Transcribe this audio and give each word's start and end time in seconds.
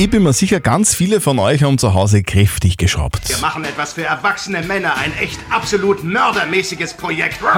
Ich 0.00 0.08
bin 0.08 0.22
mir 0.22 0.32
sicher, 0.32 0.60
ganz 0.60 0.94
viele 0.94 1.20
von 1.20 1.38
euch 1.38 1.62
haben 1.62 1.76
zu 1.76 1.92
Hause 1.92 2.22
kräftig 2.22 2.78
geschraubt. 2.78 3.28
Wir 3.28 3.36
machen 3.36 3.66
etwas 3.66 3.92
für 3.92 4.02
erwachsene 4.02 4.62
Männer, 4.62 4.96
ein 4.96 5.12
echt 5.18 5.38
absolut 5.50 6.02
mördermäßiges 6.02 6.94
Projekt. 6.94 7.36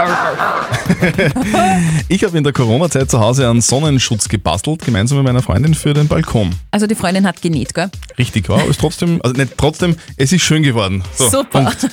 Ich 2.08 2.24
habe 2.24 2.36
in 2.36 2.44
der 2.44 2.52
Corona-Zeit 2.52 3.10
zu 3.10 3.20
Hause 3.20 3.48
einen 3.48 3.60
Sonnenschutz 3.60 4.28
gebastelt, 4.28 4.84
gemeinsam 4.84 5.18
mit 5.18 5.26
meiner 5.26 5.42
Freundin 5.42 5.74
für 5.74 5.94
den 5.94 6.08
Balkon. 6.08 6.50
Also 6.70 6.86
die 6.86 6.94
Freundin 6.94 7.26
hat 7.26 7.40
genäht, 7.40 7.74
gell? 7.74 7.90
Richtig, 8.18 8.48
ja, 8.48 8.60
ist 8.62 8.80
trotzdem, 8.80 9.20
also 9.22 9.34
nicht 9.36 9.52
trotzdem, 9.56 9.96
es 10.16 10.32
ist 10.32 10.42
schön 10.42 10.62
geworden. 10.62 11.02
So, 11.16 11.28
Super. 11.28 11.64
Punkt. 11.64 11.88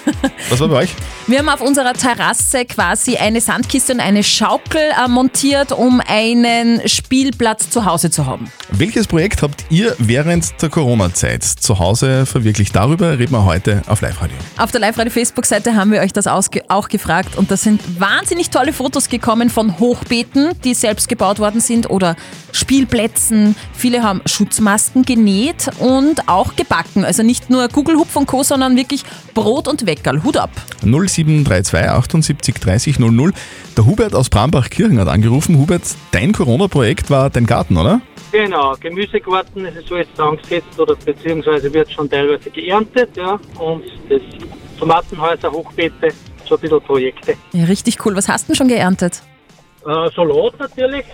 Was 0.49 0.59
war 0.59 0.67
bei 0.67 0.75
euch? 0.77 0.89
Wir 1.27 1.39
haben 1.39 1.49
auf 1.49 1.61
unserer 1.61 1.93
Terrasse 1.93 2.65
quasi 2.65 3.17
eine 3.17 3.39
Sandkiste 3.39 3.93
und 3.93 3.99
eine 3.99 4.23
Schaukel 4.23 4.81
äh, 4.81 5.07
montiert, 5.07 5.71
um 5.71 6.01
einen 6.05 6.87
Spielplatz 6.87 7.69
zu 7.69 7.85
Hause 7.85 8.09
zu 8.09 8.25
haben. 8.25 8.51
Welches 8.71 9.07
Projekt 9.07 9.41
habt 9.41 9.63
ihr 9.69 9.95
während 9.99 10.38
der 10.61 10.69
Corona-Zeit 10.69 11.43
zu 11.43 11.79
Hause 11.79 12.25
verwirklicht? 12.25 12.75
Darüber 12.75 13.17
reden 13.17 13.31
wir 13.31 13.45
heute 13.45 13.81
auf 13.87 14.01
Live-Radio. 14.01 14.35
Auf 14.57 14.71
der 14.71 14.81
Live-Radio-Facebook-Seite 14.81 15.75
haben 15.75 15.91
wir 15.91 16.01
euch 16.01 16.13
das 16.13 16.27
auch 16.27 16.89
gefragt 16.89 17.37
und 17.37 17.51
da 17.51 17.57
sind 17.57 17.81
wahnsinnig 17.99 18.49
tolle 18.49 18.73
Fotos 18.73 19.09
gekommen 19.09 19.49
von 19.49 19.79
Hochbeeten, 19.79 20.51
die 20.63 20.73
selbst 20.73 21.07
gebaut 21.07 21.39
worden 21.39 21.61
sind 21.61 21.89
oder 21.89 22.15
Spielplätzen. 22.51 23.55
Viele 23.73 24.03
haben 24.03 24.21
Schutzmasken 24.25 25.03
genäht 25.03 25.69
und 25.79 26.27
auch 26.27 26.55
gebacken. 26.55 27.05
Also 27.05 27.23
nicht 27.23 27.49
nur 27.49 27.67
Kugelhupf 27.67 28.15
und 28.15 28.25
Co., 28.25 28.43
sondern 28.43 28.75
wirklich 28.75 29.03
Brot 29.33 29.67
und 29.67 29.85
Weckerl. 29.85 30.23
Hut 30.23 30.37
ab. 30.37 30.51
0732 30.81 31.89
78 31.89 32.55
30 32.55 32.99
00. 32.99 33.33
Der 33.77 33.85
Hubert 33.85 34.15
aus 34.15 34.29
Brambach-Kirchen 34.29 34.99
hat 34.99 35.07
angerufen. 35.07 35.57
Hubert, 35.57 35.83
dein 36.11 36.31
Corona-Projekt 36.31 37.09
war 37.09 37.29
dein 37.29 37.45
Garten, 37.45 37.77
oder? 37.77 38.01
Genau, 38.31 38.75
Gemüsegarten, 38.79 39.65
es 39.65 39.75
ist 39.75 39.91
alles 39.91 40.07
angesetzt 40.17 40.79
oder 40.79 40.95
beziehungsweise 40.95 41.73
wird 41.73 41.91
schon 41.91 42.09
teilweise 42.09 42.49
geerntet, 42.51 43.17
ja. 43.17 43.39
Und 43.57 43.83
das 44.07 44.21
Tomatenhäuser, 44.77 45.51
Hochbeete, 45.51 46.09
so 46.45 46.55
ein 46.55 46.61
bisschen 46.61 46.81
Projekte. 46.81 47.35
Ja, 47.53 47.65
richtig 47.65 48.05
cool. 48.05 48.15
Was 48.15 48.27
hast 48.27 48.45
du 48.45 48.47
denn 48.47 48.55
schon 48.55 48.67
geerntet? 48.67 49.21
Äh, 49.85 50.09
Salat 50.15 50.59
natürlich 50.59 51.05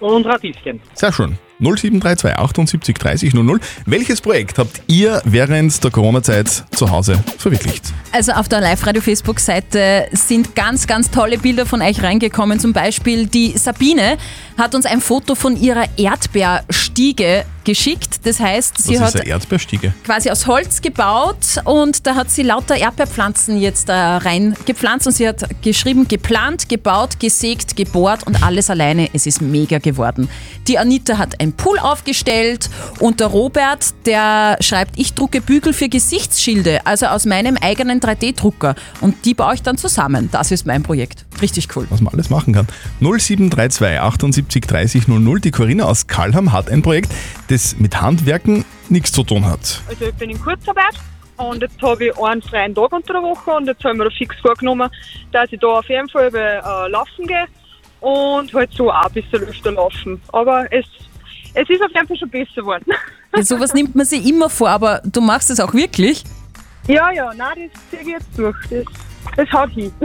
und 0.00 0.24
Radieschen. 0.26 0.80
Sehr 0.94 1.12
schön. 1.12 1.38
0732 1.62 2.38
78 2.38 2.94
30 2.98 3.34
00. 3.34 3.60
Welches 3.86 4.20
Projekt 4.20 4.58
habt 4.58 4.82
ihr 4.88 5.22
während 5.24 5.82
der 5.82 5.90
Corona-Zeit 5.90 6.64
zu 6.72 6.90
Hause 6.90 7.22
verwirklicht? 7.38 7.92
Also 8.12 8.32
auf 8.32 8.48
der 8.48 8.60
Live-Radio-Facebook-Seite 8.60 10.08
sind 10.12 10.54
ganz, 10.54 10.86
ganz 10.86 11.10
tolle 11.10 11.38
Bilder 11.38 11.64
von 11.64 11.80
euch 11.80 12.02
reingekommen. 12.02 12.60
Zum 12.60 12.72
Beispiel 12.72 13.26
die 13.26 13.56
Sabine 13.56 14.18
hat 14.58 14.74
uns 14.74 14.86
ein 14.86 15.00
Foto 15.00 15.34
von 15.34 15.56
ihrer 15.56 15.86
Erdbeerstiege 15.96 17.44
geschickt. 17.64 18.26
Das 18.26 18.40
heißt, 18.40 18.82
sie 18.82 18.94
ist 18.94 19.00
hat 19.00 19.14
Erdbeerstiege? 19.26 19.94
quasi 20.04 20.30
aus 20.30 20.46
Holz 20.46 20.80
gebaut 20.80 21.60
und 21.64 22.06
da 22.06 22.14
hat 22.14 22.30
sie 22.30 22.42
lauter 22.42 22.76
Erdbeerpflanzen 22.76 23.58
jetzt 23.60 23.88
da 23.88 24.18
reingepflanzt 24.18 25.06
und 25.06 25.12
sie 25.12 25.28
hat 25.28 25.48
geschrieben, 25.62 26.08
geplant, 26.08 26.68
gebaut, 26.68 27.18
gesägt, 27.20 27.76
gebohrt 27.76 28.26
und 28.26 28.42
alles 28.42 28.70
alleine. 28.70 29.08
Es 29.12 29.26
ist 29.26 29.40
mega 29.40 29.78
geworden. 29.78 30.28
Die 30.68 30.78
Anita 30.78 31.18
hat 31.18 31.40
ein 31.40 31.51
Pool 31.52 31.78
aufgestellt 31.78 32.70
und 32.98 33.20
der 33.20 33.28
Robert, 33.28 33.94
der 34.06 34.56
schreibt, 34.60 34.98
ich 34.98 35.14
drucke 35.14 35.40
Bügel 35.40 35.72
für 35.72 35.88
Gesichtsschilde, 35.88 36.86
also 36.86 37.06
aus 37.06 37.26
meinem 37.26 37.56
eigenen 37.60 38.00
3D-Drucker 38.00 38.74
und 39.00 39.24
die 39.24 39.34
baue 39.34 39.54
ich 39.54 39.62
dann 39.62 39.78
zusammen. 39.78 40.28
Das 40.32 40.50
ist 40.50 40.66
mein 40.66 40.82
Projekt. 40.82 41.24
Richtig 41.40 41.74
cool. 41.76 41.86
was 41.90 42.00
man 42.00 42.12
alles 42.12 42.30
machen 42.30 42.54
kann. 42.54 42.66
0732 43.00 44.00
78 44.00 44.66
30 44.66 45.08
00. 45.08 45.40
Die 45.40 45.50
Corinna 45.50 45.84
aus 45.84 46.06
Kalham 46.06 46.52
hat 46.52 46.70
ein 46.70 46.82
Projekt, 46.82 47.12
das 47.48 47.76
mit 47.78 48.00
Handwerken 48.00 48.64
nichts 48.88 49.12
zu 49.12 49.22
tun 49.24 49.44
hat. 49.46 49.80
Also 49.88 50.06
ich 50.06 50.14
bin 50.14 50.30
in 50.30 50.40
Kurzarbeit 50.40 50.94
und 51.36 51.62
jetzt 51.62 51.80
habe 51.82 52.06
ich 52.06 52.18
einen 52.18 52.42
freien 52.42 52.74
Tag 52.74 52.92
unter 52.92 53.14
der 53.14 53.22
Woche 53.22 53.50
und 53.50 53.66
jetzt 53.66 53.82
habe 53.82 53.94
ich 53.94 53.98
mir 53.98 54.04
da 54.04 54.10
fix 54.10 54.36
vorgenommen, 54.40 54.90
dass 55.32 55.52
ich 55.52 55.60
da 55.60 55.66
auf 55.66 55.88
jeden 55.88 56.08
Fall 56.08 56.32
äh, 56.34 56.88
laufen 56.90 57.26
gehe 57.26 57.46
und 58.00 58.52
halt 58.52 58.72
so 58.72 58.90
auch 58.90 59.06
ein 59.06 59.12
bisschen 59.12 59.42
öfter 59.42 59.72
laufen. 59.72 60.20
Aber 60.32 60.70
es, 60.72 60.84
es 61.54 61.68
ist 61.68 61.82
auf 61.82 61.90
jeden 61.94 62.06
Fall 62.08 62.16
schon 62.16 62.30
besser 62.30 62.54
geworden. 62.56 62.84
Ja, 63.34 63.42
sowas 63.42 63.72
nimmt 63.74 63.94
man 63.94 64.04
sich 64.06 64.26
immer 64.26 64.50
vor, 64.50 64.68
aber 64.68 65.00
du 65.04 65.20
machst 65.20 65.50
es 65.50 65.58
auch 65.60 65.72
wirklich. 65.72 66.24
ja, 66.86 67.10
ja, 67.12 67.32
nein, 67.34 67.70
das 67.72 67.82
ziehe 67.90 68.02
ich 68.02 68.08
jetzt 68.08 68.28
durch. 68.36 68.56
Das, 68.68 68.84
das 69.36 69.50
haut 69.52 69.70
hin. 69.70 69.92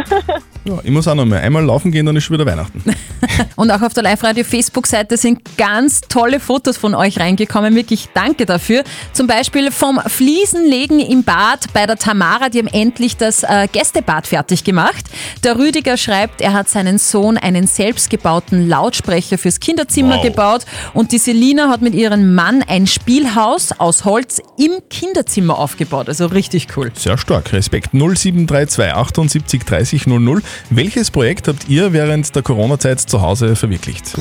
Ja, 0.65 0.79
ich 0.83 0.91
muss 0.91 1.07
auch 1.07 1.15
noch 1.15 1.23
mal 1.23 1.39
einmal 1.39 1.63
laufen 1.63 1.93
gehen, 1.93 2.05
dann 2.05 2.17
ist 2.17 2.25
schon 2.25 2.33
wieder 2.37 2.45
Weihnachten. 2.45 2.83
Und 3.55 3.71
auch 3.71 3.81
auf 3.81 3.93
der 3.93 4.03
Live-Radio-Facebook-Seite 4.03 5.15
sind 5.15 5.39
ganz 5.57 6.01
tolle 6.01 6.41
Fotos 6.41 6.75
von 6.75 6.93
euch 6.93 7.21
reingekommen. 7.21 7.73
Wirklich 7.73 8.09
danke 8.13 8.45
dafür. 8.45 8.83
Zum 9.13 9.27
Beispiel 9.27 9.71
vom 9.71 9.97
Fliesenlegen 10.05 10.99
im 10.99 11.23
Bad 11.23 11.71
bei 11.71 11.85
der 11.85 11.95
Tamara. 11.95 12.49
Die 12.49 12.59
haben 12.59 12.67
endlich 12.67 13.15
das 13.15 13.43
äh, 13.43 13.69
Gästebad 13.71 14.27
fertig 14.27 14.65
gemacht. 14.65 15.05
Der 15.45 15.57
Rüdiger 15.57 15.95
schreibt, 15.95 16.41
er 16.41 16.51
hat 16.51 16.67
seinen 16.67 16.97
Sohn 16.97 17.37
einen 17.37 17.65
selbstgebauten 17.65 18.67
Lautsprecher 18.67 19.37
fürs 19.37 19.61
Kinderzimmer 19.61 20.17
Wow. 20.17 20.23
gebaut. 20.23 20.65
Und 20.93 21.13
die 21.13 21.17
Selina 21.17 21.69
hat 21.69 21.81
mit 21.81 21.95
ihrem 21.95 22.35
Mann 22.35 22.61
ein 22.67 22.87
Spielhaus 22.87 23.71
aus 23.79 24.03
Holz 24.03 24.41
im 24.57 24.73
Kinderzimmer 24.89 25.57
aufgebaut. 25.57 26.09
Also 26.09 26.25
richtig 26.25 26.67
cool. 26.75 26.91
Sehr 26.93 27.17
stark, 27.17 27.53
Respekt. 27.53 27.93
0732 27.93 28.93
78 29.07 29.63
30 29.63 30.07
00. 30.07 30.41
Welches 30.69 31.11
Projekt 31.11 31.47
habt 31.47 31.67
ihr 31.67 31.93
während 31.93 32.35
der 32.35 32.43
Corona-Zeit 32.43 32.99
zu 32.99 33.21
Hause 33.21 33.55
verwirklicht? 33.55 34.13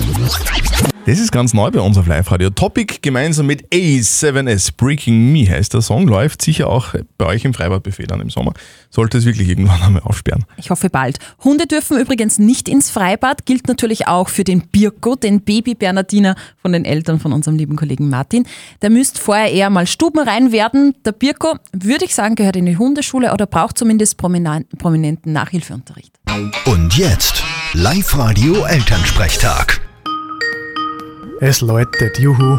Das 1.06 1.20
ist 1.20 1.30
ganz 1.30 1.54
neu 1.54 1.70
bei 1.70 1.78
uns 1.78 1.96
auf 1.98 2.08
Live-Radio. 2.08 2.50
Topic 2.50 2.98
gemeinsam 3.00 3.46
mit 3.46 3.72
A7S 3.72 4.72
Breaking 4.76 5.30
Me 5.30 5.48
heißt 5.48 5.72
der 5.72 5.80
Song, 5.80 6.08
läuft 6.08 6.42
sicher 6.42 6.66
auch 6.66 6.94
bei 7.16 7.26
euch 7.26 7.44
im 7.44 7.54
Freibadbuffet 7.54 8.08
dann 8.08 8.20
im 8.20 8.28
Sommer. 8.28 8.54
Sollte 8.90 9.18
es 9.18 9.24
wirklich 9.24 9.48
irgendwann 9.48 9.80
einmal 9.82 10.02
aufsperren. 10.02 10.44
Ich 10.56 10.70
hoffe 10.70 10.90
bald. 10.90 11.18
Hunde 11.44 11.68
dürfen 11.68 11.96
übrigens 12.00 12.40
nicht 12.40 12.68
ins 12.68 12.90
Freibad, 12.90 13.46
gilt 13.46 13.68
natürlich 13.68 14.08
auch 14.08 14.28
für 14.28 14.42
den 14.42 14.66
Birko, 14.66 15.14
den 15.14 15.42
Baby-Bernardiner 15.42 16.34
von 16.60 16.72
den 16.72 16.84
Eltern 16.84 17.20
von 17.20 17.32
unserem 17.32 17.56
lieben 17.56 17.76
Kollegen 17.76 18.08
Martin. 18.08 18.44
Der 18.82 18.90
müsste 18.90 19.20
vorher 19.20 19.52
eher 19.52 19.70
mal 19.70 19.86
stubenrein 19.86 20.50
werden. 20.50 20.96
Der 21.04 21.12
Birko, 21.12 21.54
würde 21.72 22.04
ich 22.04 22.16
sagen, 22.16 22.34
gehört 22.34 22.56
in 22.56 22.66
die 22.66 22.78
Hundeschule 22.78 23.32
oder 23.32 23.46
braucht 23.46 23.78
zumindest 23.78 24.16
prominenten, 24.16 24.76
prominenten 24.76 25.32
Nachhilfeunterricht. 25.32 26.18
Und 26.64 26.98
jetzt 26.98 27.44
Live-Radio 27.74 28.64
Elternsprechtag. 28.64 29.85
Es 31.40 31.60
läutet, 31.60 32.18
juhu. 32.18 32.58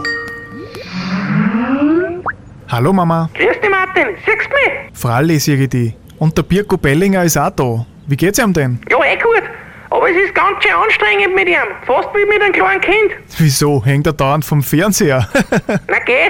Hallo 2.69 2.93
Mama, 2.93 3.29
Grüß 3.33 3.59
dich 3.59 3.69
Martin, 3.69 4.15
siehst 4.25 4.45
du 4.45 4.53
mich? 4.53 4.91
Fralli 4.93 5.39
sehe 5.39 5.55
ich 5.55 5.69
dich. 5.69 5.95
Und 6.19 6.37
der 6.37 6.43
Birko 6.43 6.77
Bellinger 6.77 7.23
ist 7.23 7.37
auch 7.37 7.49
da. 7.49 7.85
Wie 8.07 8.15
geht's 8.15 8.37
ihm 8.37 8.53
denn? 8.53 8.79
Ja, 8.89 8.97
eh 9.03 9.17
gut. 9.17 9.43
Aber 9.89 10.09
es 10.09 10.17
ist 10.17 10.35
ganz 10.35 10.63
schön 10.63 10.73
anstrengend 10.73 11.33
mit 11.33 11.47
ihm. 11.47 11.55
Fast 11.87 12.09
wie 12.13 12.25
mit 12.25 12.41
einem 12.41 12.53
kleinen 12.53 12.81
Kind. 12.81 13.13
Wieso? 13.37 13.83
Hängt 13.83 14.05
er 14.05 14.13
dauernd 14.13 14.45
vom 14.45 14.61
Fernseher? 14.61 15.27
Na 15.87 15.99
geh, 16.05 16.29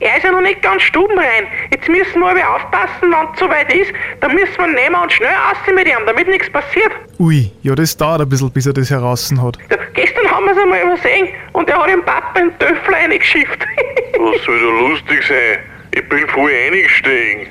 er 0.00 0.16
ist 0.16 0.22
ja 0.22 0.30
noch 0.30 0.40
nicht 0.42 0.62
ganz 0.62 0.82
stubenrein. 0.82 1.46
Jetzt 1.72 1.88
müssen 1.88 2.20
wir 2.20 2.28
aber 2.30 2.54
aufpassen, 2.54 3.10
wenn 3.10 3.32
es 3.34 3.38
soweit 3.40 3.74
ist. 3.74 3.90
Dann 4.20 4.32
müssen 4.34 4.56
wir 4.56 4.66
nehmen 4.68 4.94
und 5.02 5.10
schnell 5.12 5.30
raus 5.34 5.56
mit 5.74 5.88
ihm, 5.88 6.06
damit 6.06 6.28
nichts 6.28 6.48
passiert. 6.50 6.92
Ui, 7.18 7.50
ja, 7.62 7.74
das 7.74 7.96
dauert 7.96 8.20
ein 8.20 8.28
bisschen, 8.28 8.50
bis 8.52 8.66
er 8.66 8.72
das 8.74 8.90
heraus 8.90 9.32
hat. 9.42 9.58
Ja, 9.70 9.76
gestern 9.94 10.07
haben 10.48 10.56
wir 10.56 10.56
es 10.56 10.62
einmal 10.62 10.82
übersehen 10.82 11.28
und 11.52 11.68
er 11.68 11.78
hat 11.78 11.88
dem 11.88 12.04
Papa 12.04 12.38
einen 12.38 12.58
Töffel 12.58 12.94
reingeschifft. 12.94 13.66
Was 14.18 14.42
soll 14.44 14.58
da 14.58 14.88
lustig 14.88 15.22
sein? 15.26 15.58
Ich 15.90 16.08
bin 16.08 16.26
voll 16.28 16.50
eingestiegen. 16.50 17.48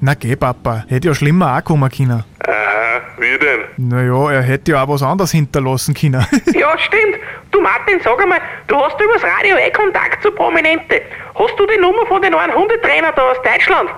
Na 0.00 0.14
geh, 0.14 0.36
Papa, 0.36 0.84
hätte 0.88 1.08
ja 1.08 1.14
schlimmer 1.14 1.56
auch 1.56 1.64
kommen 1.64 1.88
können. 1.90 2.24
Aha, 2.40 3.00
wie 3.18 3.38
denn? 3.38 3.60
Naja, 3.76 4.32
er 4.32 4.42
hätte 4.42 4.72
ja 4.72 4.82
auch 4.82 4.88
was 4.88 5.02
anderes 5.02 5.30
hinterlassen 5.30 5.94
können. 5.94 6.26
ja, 6.54 6.78
stimmt. 6.78 7.18
Du 7.50 7.60
Martin, 7.60 8.00
sag 8.02 8.20
einmal, 8.20 8.40
du 8.66 8.76
hast 8.76 9.00
übers 9.00 9.22
Radio 9.22 9.56
eh 9.56 9.70
Kontakt 9.70 10.22
zu 10.22 10.30
Prominente. 10.32 11.02
Hast 11.34 11.58
du 11.58 11.66
die 11.66 11.78
Nummer 11.78 12.06
von 12.06 12.22
den 12.22 12.32
neuen 12.32 12.54
Hundetrainer 12.54 13.12
da 13.12 13.22
aus 13.30 13.36
Deutschland? 13.42 13.90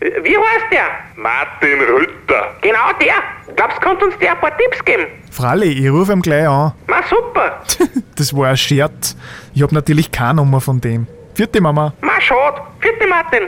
Wie 0.00 0.36
heißt 0.36 0.66
der? 0.72 0.84
Martin 1.16 1.80
Rütter. 1.80 2.54
Genau 2.62 2.92
der. 3.00 3.54
Glaubst 3.56 3.78
du, 3.78 3.80
kannst 3.80 4.02
uns 4.02 4.14
der 4.20 4.32
ein 4.32 4.40
paar 4.40 4.56
Tipps 4.56 4.84
geben? 4.84 5.06
Fralli, 5.30 5.72
ich 5.72 5.90
rufe 5.90 6.12
ihm 6.12 6.22
gleich 6.22 6.46
an. 6.48 6.72
Na 6.86 7.02
super. 7.08 7.62
Das 8.14 8.34
war 8.34 8.48
ein 8.48 8.56
Scherz. 8.56 9.16
Ich 9.54 9.62
hab 9.62 9.70
natürlich 9.70 10.10
keine 10.10 10.34
Nummer 10.36 10.60
von 10.60 10.80
dem. 10.80 11.06
Vierte 11.34 11.60
Mama. 11.60 11.92
Ma 12.00 12.20
schade. 12.20 12.60
Vierte 12.80 13.06
Martin. 13.06 13.42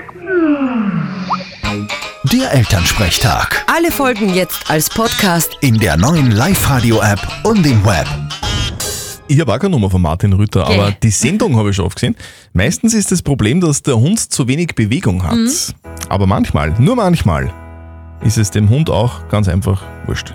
Der 2.32 2.53
Elternsprechtag. 2.53 3.64
Alle 3.67 3.91
Folgen 3.91 4.32
jetzt 4.32 4.70
als 4.70 4.88
Podcast. 4.88 5.56
In 5.61 5.79
der 5.79 5.96
neuen 5.96 6.31
Live-Radio-App 6.31 7.20
und 7.44 7.67
im 7.67 7.85
Web. 7.85 8.06
Ich 9.26 9.41
habe 9.41 9.53
auch 9.55 9.58
keine 9.58 9.70
Nummer 9.70 9.88
von 9.91 10.03
Martin 10.03 10.32
Rütter, 10.32 10.64
Okay. 10.67 10.75
aber 10.81 10.91
die 10.91 11.11
Sendung 11.11 11.56
habe 11.56 11.70
ich 11.70 11.76
schon 11.76 11.85
oft 11.87 11.94
gesehen. 11.96 12.17
Meistens 12.53 12.94
ist 12.94 13.12
das 13.12 13.23
Problem, 13.23 13.61
dass 13.61 13.82
der 13.82 13.96
Hund 13.96 14.19
zu 14.19 14.49
wenig 14.49 14.75
Bewegung 14.75 15.23
hat. 15.25 15.37
Aber 16.10 16.26
manchmal, 16.26 16.74
nur 16.80 16.96
manchmal, 16.96 17.52
ist 18.20 18.36
es 18.36 18.50
dem 18.50 18.68
Hund 18.68 18.90
auch 18.90 19.28
ganz 19.28 19.46
einfach 19.48 19.80
wurscht. 20.06 20.34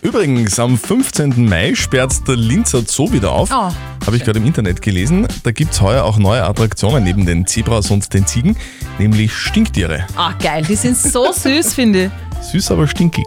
Übrigens 0.00 0.58
am 0.58 0.78
15. 0.78 1.46
Mai 1.46 1.74
sperrt 1.74 2.26
der 2.26 2.36
Linzer 2.36 2.82
Zoo 2.86 3.12
wieder 3.12 3.30
auf. 3.30 3.50
Oh, 3.52 3.70
Habe 4.06 4.16
ich 4.16 4.24
gerade 4.24 4.38
im 4.38 4.46
Internet 4.46 4.80
gelesen. 4.80 5.28
Da 5.42 5.50
gibt 5.52 5.74
es 5.74 5.82
heuer 5.82 6.02
auch 6.02 6.16
neue 6.16 6.42
Attraktionen 6.42 7.04
neben 7.04 7.26
den 7.26 7.46
Zebras 7.46 7.90
und 7.90 8.12
den 8.14 8.26
Ziegen, 8.26 8.56
nämlich 8.98 9.34
Stinktiere. 9.34 10.06
Ah, 10.16 10.32
geil, 10.42 10.64
die 10.66 10.76
sind 10.76 10.96
so 10.96 11.30
süß, 11.36 11.74
finde 11.74 12.06
ich. 12.40 12.44
Süß, 12.52 12.70
aber 12.70 12.88
stinkig. 12.88 13.26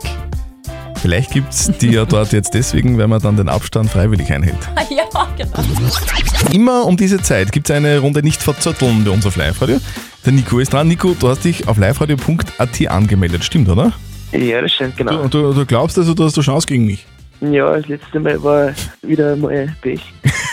Vielleicht 0.96 1.32
gibt 1.32 1.54
es 1.54 1.72
die 1.80 1.92
ja 1.92 2.06
dort 2.06 2.34
jetzt 2.34 2.56
deswegen, 2.56 2.98
weil 2.98 3.08
man 3.08 3.22
dann 3.22 3.38
den 3.38 3.48
Abstand 3.48 3.92
freiwillig 3.92 4.34
einhält. 4.34 4.58
Ja, 4.90 5.28
genau. 5.38 6.54
Immer 6.54 6.86
um 6.86 6.98
diese 6.98 7.22
Zeit 7.22 7.52
gibt 7.52 7.70
es 7.70 7.76
eine 7.76 8.00
Runde 8.00 8.24
nicht 8.24 8.42
verzötteln 8.42 9.04
bei 9.04 9.12
uns 9.12 9.26
auf 9.26 9.36
Live-Radio. 9.36 9.80
Der 10.28 10.34
Nico 10.34 10.60
ist 10.60 10.74
dran. 10.74 10.90
Nico, 10.90 11.16
du 11.18 11.30
hast 11.30 11.46
dich 11.46 11.70
auf 11.70 11.78
liveradio.at 11.78 12.88
angemeldet, 12.90 13.46
stimmt, 13.46 13.70
oder? 13.70 13.94
Ja, 14.34 14.62
das 14.62 14.74
stimmt, 14.74 14.98
genau. 14.98 15.26
Du, 15.28 15.30
du, 15.30 15.54
du 15.54 15.66
glaubst 15.66 15.98
also, 15.98 16.14
du 16.14 16.26
hast 16.26 16.36
eine 16.36 16.44
Chance 16.44 16.68
gegen 16.68 16.86
mich? 16.86 17.06
Ja, 17.40 17.74
das 17.74 17.88
letzte 17.88 18.20
Mal 18.20 18.44
war 18.44 18.74
wieder 19.04 19.38
mal 19.38 19.74
Pech. 19.82 20.02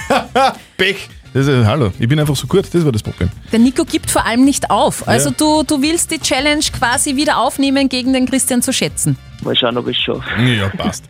Pech! 0.77 1.09
Das 1.35 1.49
ist, 1.49 1.67
hallo, 1.67 1.91
ich 1.99 2.09
bin 2.09 2.19
einfach 2.21 2.37
so 2.37 2.47
gut, 2.47 2.65
das 2.73 2.85
war 2.85 2.93
das 2.93 3.03
Problem. 3.03 3.29
Der 3.51 3.59
Nico 3.59 3.85
gibt 3.85 4.09
vor 4.09 4.25
allem 4.25 4.45
nicht 4.45 4.71
auf. 4.71 5.07
Also 5.09 5.31
Ja. 5.31 5.35
du, 5.37 5.63
du 5.65 5.83
willst 5.83 6.13
die 6.13 6.21
Challenge 6.21 6.63
quasi 6.79 7.17
wieder 7.17 7.39
aufnehmen, 7.39 7.89
gegen 7.89 8.13
den 8.13 8.25
Christian 8.27 8.63
zu 8.63 8.73
schätzen. 8.73 9.19
Mal 9.43 9.57
schauen, 9.57 9.77
ob 9.77 9.89
ich 9.89 9.99
es 9.99 10.05
schaffe. 10.05 10.23
Ja, 10.43 10.69
passt. 10.69 11.05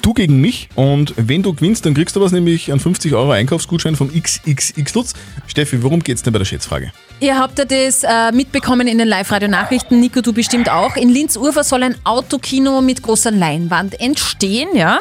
Du 0.00 0.14
gegen 0.14 0.40
mich 0.40 0.70
und 0.74 1.12
wenn 1.18 1.42
du 1.42 1.52
gewinnst, 1.52 1.84
dann 1.84 1.92
kriegst 1.92 2.16
du 2.16 2.20
was, 2.22 2.32
nämlich 2.32 2.70
einen 2.72 2.80
50 2.80 3.12
Euro 3.14 3.30
Einkaufsgutschein 3.30 3.94
vom 3.94 4.10
XXX 4.10 4.94
Lutz. 4.94 5.12
Steffi, 5.46 5.82
worum 5.82 6.02
geht's 6.02 6.22
denn 6.22 6.32
bei 6.32 6.38
der 6.38 6.46
Schätzfrage? 6.46 6.90
Ihr 7.20 7.38
habt 7.38 7.58
ja 7.58 7.66
das 7.66 8.02
äh, 8.04 8.32
mitbekommen 8.32 8.88
in 8.88 8.96
den 8.96 9.06
Live-Radio-Nachrichten. 9.06 10.00
Nico, 10.00 10.22
du 10.22 10.32
bestimmt 10.32 10.70
auch. 10.70 10.96
In 10.96 11.10
Linz-Urfer 11.10 11.62
soll 11.62 11.82
ein 11.82 11.94
Autokino 12.04 12.80
mit 12.80 13.02
großer 13.02 13.30
Leinwand 13.32 14.00
entstehen, 14.00 14.70
ja? 14.74 14.98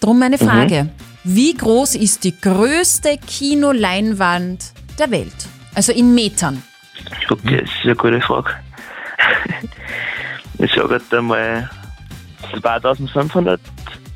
Drum 0.00 0.18
meine 0.18 0.38
Frage. 0.38 0.88
Wie 1.24 1.54
groß 1.54 1.94
ist 1.94 2.24
die 2.24 2.34
größte 2.38 3.16
Kinoleinwand 3.26 4.72
der 4.98 5.10
Welt? 5.10 5.34
Also 5.74 5.92
in 5.92 6.14
Metern. 6.14 6.62
Okay, 7.30 7.60
das 7.62 7.70
ist 7.70 7.84
eine 7.84 7.96
gute 7.96 8.20
Frage. 8.20 8.50
Ich 10.58 10.72
sage 10.74 10.94
jetzt 10.94 11.12
einmal 11.12 11.68
2500 12.60 13.60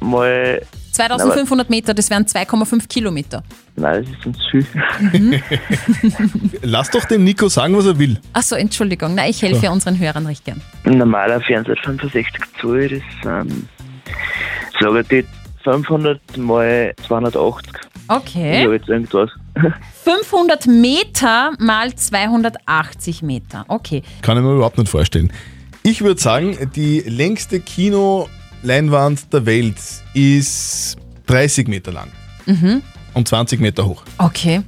mal. 0.00 0.62
2500 0.92 1.68
Meter, 1.68 1.92
das 1.92 2.08
wären 2.08 2.24
2,5 2.24 2.86
Kilometer. 2.88 3.42
Nein, 3.74 4.04
das 4.04 4.12
ist 4.16 4.26
uns 4.26 4.38
viel. 4.50 4.66
Lass 6.62 6.90
doch 6.90 7.04
dem 7.06 7.24
Nico 7.24 7.48
sagen, 7.48 7.76
was 7.76 7.86
er 7.86 7.98
will. 7.98 8.18
Achso, 8.32 8.54
Entschuldigung. 8.54 9.14
Na, 9.16 9.28
ich 9.28 9.42
helfe 9.42 9.64
Ja. 9.64 9.72
unseren 9.72 9.98
Hörern 9.98 10.26
recht 10.26 10.44
gern. 10.44 10.60
Ein 10.84 10.98
normaler 10.98 11.40
Fernseher 11.40 11.76
65 11.82 12.32
Zoll, 12.60 12.88
das 12.88 13.00
sind, 13.22 13.68
sage 14.80 15.04
ich, 15.10 15.24
500 15.72 16.36
mal 16.38 16.94
280. 17.06 17.72
Ich 17.74 18.10
Okay. 18.10 18.62
habe 18.64 18.74
jetzt 18.76 18.88
irgendwas. 18.88 19.30
500 20.04 20.66
Meter 20.68 21.52
mal 21.58 21.92
280 21.94 23.22
Meter. 23.22 23.64
Okay. 23.66 24.02
Kann 24.22 24.36
ich 24.38 24.44
mir 24.44 24.54
überhaupt 24.54 24.78
nicht 24.78 24.88
vorstellen. 24.88 25.32
Ich 25.82 26.02
würde 26.02 26.20
sagen, 26.20 26.56
die 26.76 27.00
längste 27.00 27.58
Kinoleinwand 27.60 29.32
der 29.32 29.46
Welt 29.46 29.76
ist 30.14 30.96
30 31.26 31.66
Meter 31.68 31.92
lang 31.92 32.12
Mhm. 32.46 32.82
und 33.14 33.26
20 33.26 33.60
Meter 33.60 33.86
hoch. 33.86 34.02
Okay. 34.18 34.62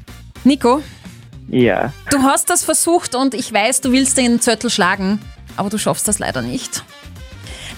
Nico, 0.44 0.80
Ja, 1.50 1.92
du 2.10 2.18
hast 2.22 2.50
das 2.50 2.64
versucht 2.64 3.14
und 3.14 3.34
ich 3.34 3.52
weiß, 3.52 3.80
du 3.80 3.92
willst 3.92 4.18
den 4.18 4.40
Zöttl 4.40 4.68
schlagen, 4.68 5.18
aber 5.56 5.70
du 5.70 5.78
schaffst 5.78 6.06
das 6.08 6.18
leider 6.18 6.42
nicht. 6.42 6.82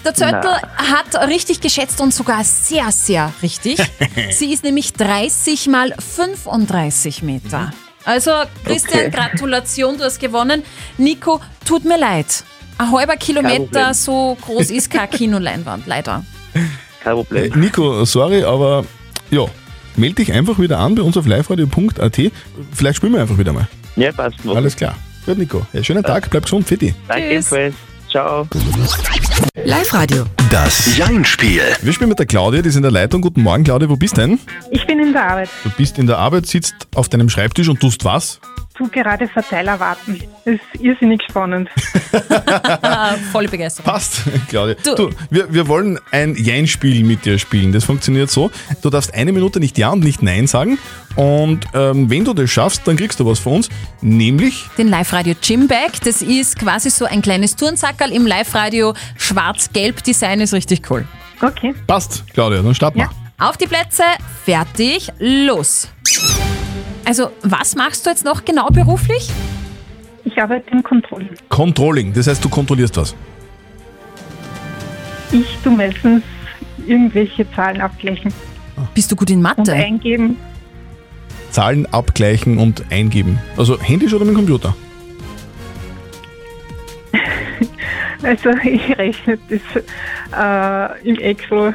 Der 0.03 0.13
Zöttl 0.15 0.47
hat 0.77 1.27
richtig 1.27 1.61
geschätzt 1.61 2.01
und 2.01 2.13
sogar 2.13 2.43
sehr, 2.43 2.91
sehr 2.91 3.31
richtig. 3.43 3.77
Sie 4.31 4.51
ist 4.51 4.63
nämlich 4.63 4.93
30 4.93 5.67
mal 5.67 5.93
35 5.99 7.21
Meter. 7.23 7.71
Also, 8.03 8.31
Christian, 8.65 8.99
Okay. 9.07 9.11
Gratulation, 9.11 9.97
du 9.97 10.03
hast 10.03 10.19
gewonnen. 10.19 10.63
Nico, 10.97 11.39
tut 11.65 11.85
mir 11.85 11.99
leid. 11.99 12.43
Ein 12.79 12.91
halber 12.91 13.15
Kilometer 13.15 13.57
Problem. 13.65 13.93
so 13.93 14.37
groß 14.43 14.71
ist 14.71 14.89
keine 14.89 15.07
Kinoleinwand, 15.11 15.85
leider. 15.85 16.25
kein 17.03 17.11
Äh, 17.11 17.15
Problem. 17.15 17.59
Nico, 17.59 18.03
sorry, 18.05 18.43
aber 18.43 18.85
ja, 19.29 19.45
melde 19.97 20.15
dich 20.15 20.33
einfach 20.33 20.57
wieder 20.57 20.79
an 20.79 20.95
bei 20.95 21.03
uns 21.03 21.15
auf 21.15 21.27
liveradio.at. 21.27 22.19
Vielleicht 22.73 22.97
spielen 22.97 23.13
wir 23.13 23.21
einfach 23.21 23.37
wieder 23.37 23.53
mal. 23.53 23.67
Ja, 23.95 24.11
passt. 24.11 24.37
mach 24.43 24.55
Alles 24.55 24.75
klar. 24.75 24.95
Gut, 25.27 25.37
Nico. 25.37 25.63
Ja, 25.73 25.83
schönen 25.83 26.03
Tag, 26.03 26.27
bleib 26.31 26.43
gesund, 26.45 26.67
Fitti. 26.67 26.95
Danke 27.07 27.21
Tschüss. 27.21 27.51
ebenfalls. 27.51 27.75
Ciao. 28.11 28.45
Live-Radio. 29.63 30.25
Das 30.49 30.97
Jein-Spiel. 30.97 31.61
Wir 31.81 31.93
spielen 31.93 32.09
mit 32.09 32.19
der 32.19 32.25
Claudia, 32.25 32.61
die 32.61 32.67
ist 32.67 32.75
in 32.75 32.81
der 32.81 32.91
Leitung. 32.91 33.21
Guten 33.21 33.41
Morgen, 33.41 33.63
Claudia, 33.63 33.87
wo 33.87 33.95
bist 33.95 34.17
du 34.17 34.21
denn? 34.21 34.39
Ich 34.69 34.85
bin 34.85 34.99
in 34.99 35.13
der 35.13 35.29
Arbeit. 35.29 35.49
Du 35.63 35.69
bist 35.69 35.97
in 35.97 36.07
der 36.07 36.17
Arbeit, 36.17 36.45
sitzt 36.45 36.75
auf 36.93 37.07
deinem 37.07 37.29
Schreibtisch 37.29 37.69
und 37.69 37.79
tust 37.79 38.03
was? 38.03 38.41
Gerade 38.89 39.27
Verteiler 39.27 39.79
warten. 39.79 40.23
Das 40.45 40.55
ist 40.55 40.81
irrsinnig 40.81 41.21
spannend. 41.29 41.69
Ah, 42.83 43.15
volle 43.31 43.47
Begeisterung. 43.47 43.91
Passt, 43.91 44.23
Claudia. 44.49 44.75
Du, 44.83 44.95
Du- 44.95 45.09
wir, 45.29 45.53
wir 45.53 45.67
wollen 45.67 45.99
ein 46.11 46.35
Jein-Spiel 46.35 47.03
mit 47.03 47.25
dir 47.25 47.39
spielen. 47.39 47.71
Das 47.71 47.83
funktioniert 47.85 48.29
so. 48.29 48.51
Du 48.81 48.89
darfst 48.89 49.13
eine 49.13 49.31
Minute 49.31 49.59
nicht 49.59 49.77
Ja 49.77 49.89
und 49.91 50.03
nicht 50.03 50.21
Nein 50.21 50.47
sagen. 50.47 50.77
Und 51.15 51.65
ähm, 51.73 52.09
wenn 52.09 52.25
du 52.25 52.33
das 52.33 52.49
schaffst, 52.49 52.87
dann 52.87 52.95
kriegst 52.97 53.19
du 53.19 53.25
was 53.25 53.39
von 53.39 53.53
uns. 53.57 53.69
Nämlich, 54.01 54.65
den 54.77 54.87
Live-Radio 54.89 55.35
Gymbag. 55.41 56.01
Das 56.03 56.21
ist 56.21 56.59
quasi 56.59 56.89
so 56.89 57.05
ein 57.05 57.21
kleines 57.21 57.55
Turnsackerl 57.55 58.11
im 58.11 58.25
Live-Radio 58.27 58.93
schwarz-gelb 59.17 60.03
Design, 60.03 60.41
ist 60.41 60.53
richtig 60.53 60.89
cool. 60.89 61.05
Okay. 61.41 61.73
passt, 61.87 62.23
Claudia, 62.33 62.61
dann 62.61 62.75
starten 62.75 62.99
wir. 62.99 63.09
Auf 63.39 63.57
die 63.57 63.67
Plätze, 63.67 64.03
fertig, 64.45 65.09
los. 65.19 65.87
Also, 67.05 67.31
was 67.41 67.75
machst 67.75 68.05
du 68.05 68.09
jetzt 68.09 68.23
noch 68.25 68.45
genau 68.45 68.67
beruflich? 68.69 69.29
Ich 70.23 70.39
arbeite 70.41 70.69
im 70.71 70.83
Controlling. 70.83 71.29
Controlling, 71.49 72.13
das 72.13 72.27
heißt, 72.27 72.43
du 72.43 72.49
kontrollierst 72.49 72.95
was. 72.97 73.15
Ich 75.31 75.57
tu 75.63 75.71
meistens 75.71 76.23
irgendwelche 76.85 77.49
Zahlen 77.53 77.81
abgleichen 77.81 78.33
Bist 78.93 79.11
du 79.11 79.15
gut 79.15 79.29
in 79.29 79.37
und 79.37 79.43
Mathe? 79.43 79.73
eingeben. 79.73 80.37
Zahlen 81.51 81.85
abgleichen 81.91 82.57
und 82.57 82.83
eingeben. 82.91 83.39
Also 83.57 83.79
händisch 83.79 84.13
oder 84.13 84.25
mit 84.25 84.33
dem 84.35 84.37
Computer? 84.37 84.75
Also 88.23 88.51
ich 88.63 88.95
rechne 88.99 89.39
das 89.49 89.83
äh, 91.03 91.09
im 91.09 91.15
Excel 91.17 91.73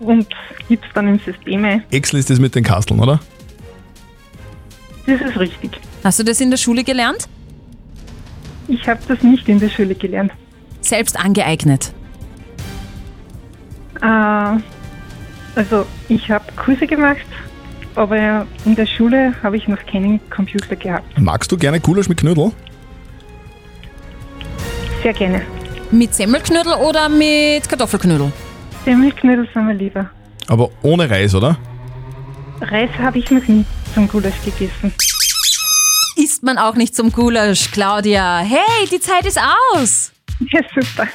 und 0.00 0.26
gib's 0.68 0.88
dann 0.94 1.06
im 1.06 1.20
System 1.20 1.64
ein. 1.64 1.84
Excel 1.92 2.18
ist 2.18 2.28
das 2.28 2.40
mit 2.40 2.56
den 2.56 2.64
Kasteln, 2.64 2.98
oder? 2.98 3.20
Das 5.06 5.20
ist 5.20 5.38
richtig. 5.38 5.70
Hast 6.02 6.18
du 6.18 6.22
das 6.22 6.40
in 6.40 6.50
der 6.50 6.56
Schule 6.56 6.84
gelernt? 6.84 7.28
Ich 8.68 8.88
habe 8.88 9.00
das 9.06 9.22
nicht 9.22 9.48
in 9.48 9.60
der 9.60 9.68
Schule 9.68 9.94
gelernt. 9.94 10.32
Selbst 10.80 11.18
angeeignet. 11.18 11.92
Äh, 14.00 14.06
also 15.54 15.86
ich 16.08 16.30
habe 16.30 16.44
Kurse 16.56 16.86
gemacht, 16.86 17.26
aber 17.94 18.46
in 18.64 18.74
der 18.74 18.86
Schule 18.86 19.34
habe 19.42 19.56
ich 19.56 19.68
noch 19.68 19.84
keinen 19.86 20.20
Computer 20.30 20.76
gehabt. 20.76 21.18
Magst 21.18 21.52
du 21.52 21.56
gerne 21.56 21.80
Gulasch 21.80 22.08
mit 22.08 22.18
Knödel? 22.18 22.52
Sehr 25.02 25.12
gerne. 25.12 25.42
Mit 25.90 26.14
Semmelknödel 26.14 26.72
oder 26.72 27.08
mit 27.08 27.68
Kartoffelknödel? 27.68 28.32
Semmelknödel 28.84 29.48
sind 29.52 29.66
mir 29.66 29.74
lieber. 29.74 30.10
Aber 30.48 30.70
ohne 30.82 31.08
Reis, 31.08 31.34
oder? 31.34 31.56
Reis 32.60 32.90
habe 32.98 33.18
ich 33.18 33.30
noch 33.30 33.46
nie 33.46 33.64
zum 33.94 34.08
Gulasch 34.08 34.34
gegessen. 34.44 34.92
Isst 36.16 36.42
man 36.42 36.58
auch 36.58 36.74
nicht 36.74 36.94
zum 36.94 37.12
Gulasch, 37.12 37.70
Claudia. 37.70 38.38
Hey, 38.38 38.88
die 38.90 39.00
Zeit 39.00 39.24
ist 39.24 39.38
aus. 39.72 40.12
Ja, 40.50 40.60
super. 40.74 41.06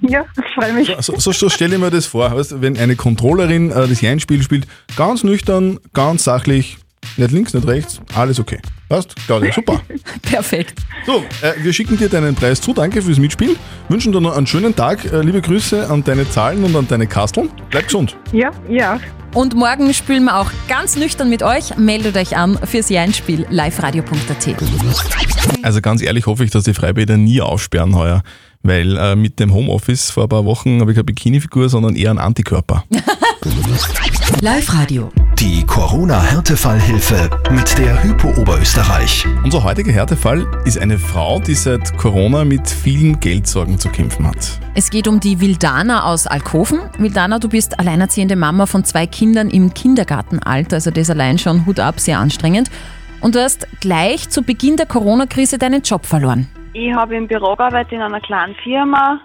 ja, 0.00 0.24
freue 0.54 0.72
mich. 0.72 0.94
So, 1.00 1.18
so, 1.18 1.32
so 1.32 1.48
stelle 1.50 1.74
ich 1.74 1.80
mir 1.80 1.90
das 1.90 2.06
vor, 2.06 2.34
weißt, 2.34 2.52
du, 2.52 2.62
wenn 2.62 2.78
eine 2.78 2.96
Controllerin 2.96 3.70
äh, 3.70 3.88
das 3.88 4.00
Jein-Spiel 4.00 4.42
spielt, 4.42 4.66
ganz 4.96 5.22
nüchtern, 5.22 5.78
ganz 5.92 6.24
sachlich, 6.24 6.78
nicht 7.16 7.30
links, 7.30 7.54
nicht 7.54 7.66
rechts, 7.66 8.00
alles 8.14 8.40
okay. 8.40 8.58
Passt? 8.88 9.14
Claudia, 9.26 9.52
super. 9.52 9.80
Perfekt. 10.22 10.80
So, 11.06 11.24
äh, 11.42 11.52
wir 11.62 11.72
schicken 11.72 11.96
dir 11.96 12.08
deinen 12.08 12.34
Preis 12.34 12.60
zu, 12.60 12.72
danke 12.72 13.02
fürs 13.02 13.18
Mitspielen, 13.18 13.56
wünschen 13.88 14.12
dir 14.12 14.20
noch 14.20 14.36
einen 14.36 14.46
schönen 14.46 14.74
Tag, 14.74 15.04
äh, 15.04 15.20
liebe 15.22 15.40
Grüße 15.40 15.88
an 15.88 16.02
deine 16.02 16.28
Zahlen 16.28 16.64
und 16.64 16.74
an 16.74 16.88
deine 16.88 17.06
Kasteln. 17.06 17.50
Bleib 17.70 17.84
gesund. 17.84 18.16
Ja, 18.32 18.50
ja. 18.68 18.98
Und 19.32 19.54
morgen 19.54 19.94
spielen 19.94 20.24
wir 20.24 20.36
auch 20.40 20.50
ganz 20.68 20.96
nüchtern 20.96 21.30
mit 21.30 21.44
euch. 21.44 21.76
Meldet 21.76 22.16
euch 22.16 22.36
an 22.36 22.58
fürs 22.64 22.88
Jeinspiel 22.88 23.46
liveradio.at. 23.48 24.56
Also 25.62 25.80
ganz 25.80 26.02
ehrlich 26.02 26.26
hoffe 26.26 26.42
ich, 26.42 26.50
dass 26.50 26.64
die 26.64 26.74
Freibäder 26.74 27.16
nie 27.16 27.40
aufsperren 27.40 27.94
heuer, 27.94 28.22
weil 28.62 28.96
äh, 28.96 29.14
mit 29.14 29.38
dem 29.38 29.54
Homeoffice 29.54 30.10
vor 30.10 30.24
ein 30.24 30.28
paar 30.28 30.44
Wochen 30.44 30.80
habe 30.80 30.90
ich 30.90 30.96
keine 30.96 31.04
Bikini-Figur, 31.04 31.68
sondern 31.68 31.94
eher 31.94 32.10
einen 32.10 32.18
Antikörper. 32.18 32.84
Live-Radio. 34.42 35.10
Die 35.38 35.64
Corona-Härtefallhilfe 35.64 37.30
mit 37.50 37.78
der 37.78 38.04
Hypo 38.04 38.28
Oberösterreich. 38.38 39.26
Unser 39.42 39.64
heutiger 39.64 39.92
Härtefall 39.92 40.46
ist 40.66 40.78
eine 40.78 40.98
Frau, 40.98 41.40
die 41.40 41.54
seit 41.54 41.96
Corona 41.96 42.44
mit 42.44 42.68
vielen 42.68 43.18
Geldsorgen 43.18 43.78
zu 43.78 43.88
kämpfen 43.88 44.26
hat. 44.26 44.60
Es 44.74 44.90
geht 44.90 45.08
um 45.08 45.20
die 45.20 45.40
Wildana 45.40 46.04
aus 46.04 46.26
Alkoven. 46.26 46.80
Wildana, 46.98 47.38
du 47.38 47.48
bist 47.48 47.80
alleinerziehende 47.80 48.36
Mama 48.36 48.66
von 48.66 48.84
zwei 48.84 49.06
Kindern 49.06 49.48
im 49.48 49.72
Kindergartenalter, 49.72 50.76
also 50.76 50.90
das 50.90 51.08
allein 51.08 51.38
schon 51.38 51.64
Hut 51.64 51.80
ab, 51.80 51.98
sehr 51.98 52.18
anstrengend. 52.18 52.70
Und 53.22 53.36
du 53.36 53.42
hast 53.42 53.66
gleich 53.80 54.28
zu 54.28 54.42
Beginn 54.42 54.76
der 54.76 54.84
Corona-Krise 54.84 55.56
deinen 55.56 55.80
Job 55.80 56.04
verloren. 56.04 56.46
Ich 56.74 56.92
habe 56.92 57.16
im 57.16 57.26
Büro 57.26 57.56
gearbeitet 57.56 57.92
in 57.92 58.02
einer 58.02 58.20
kleinen 58.20 58.54
Firma 58.62 59.18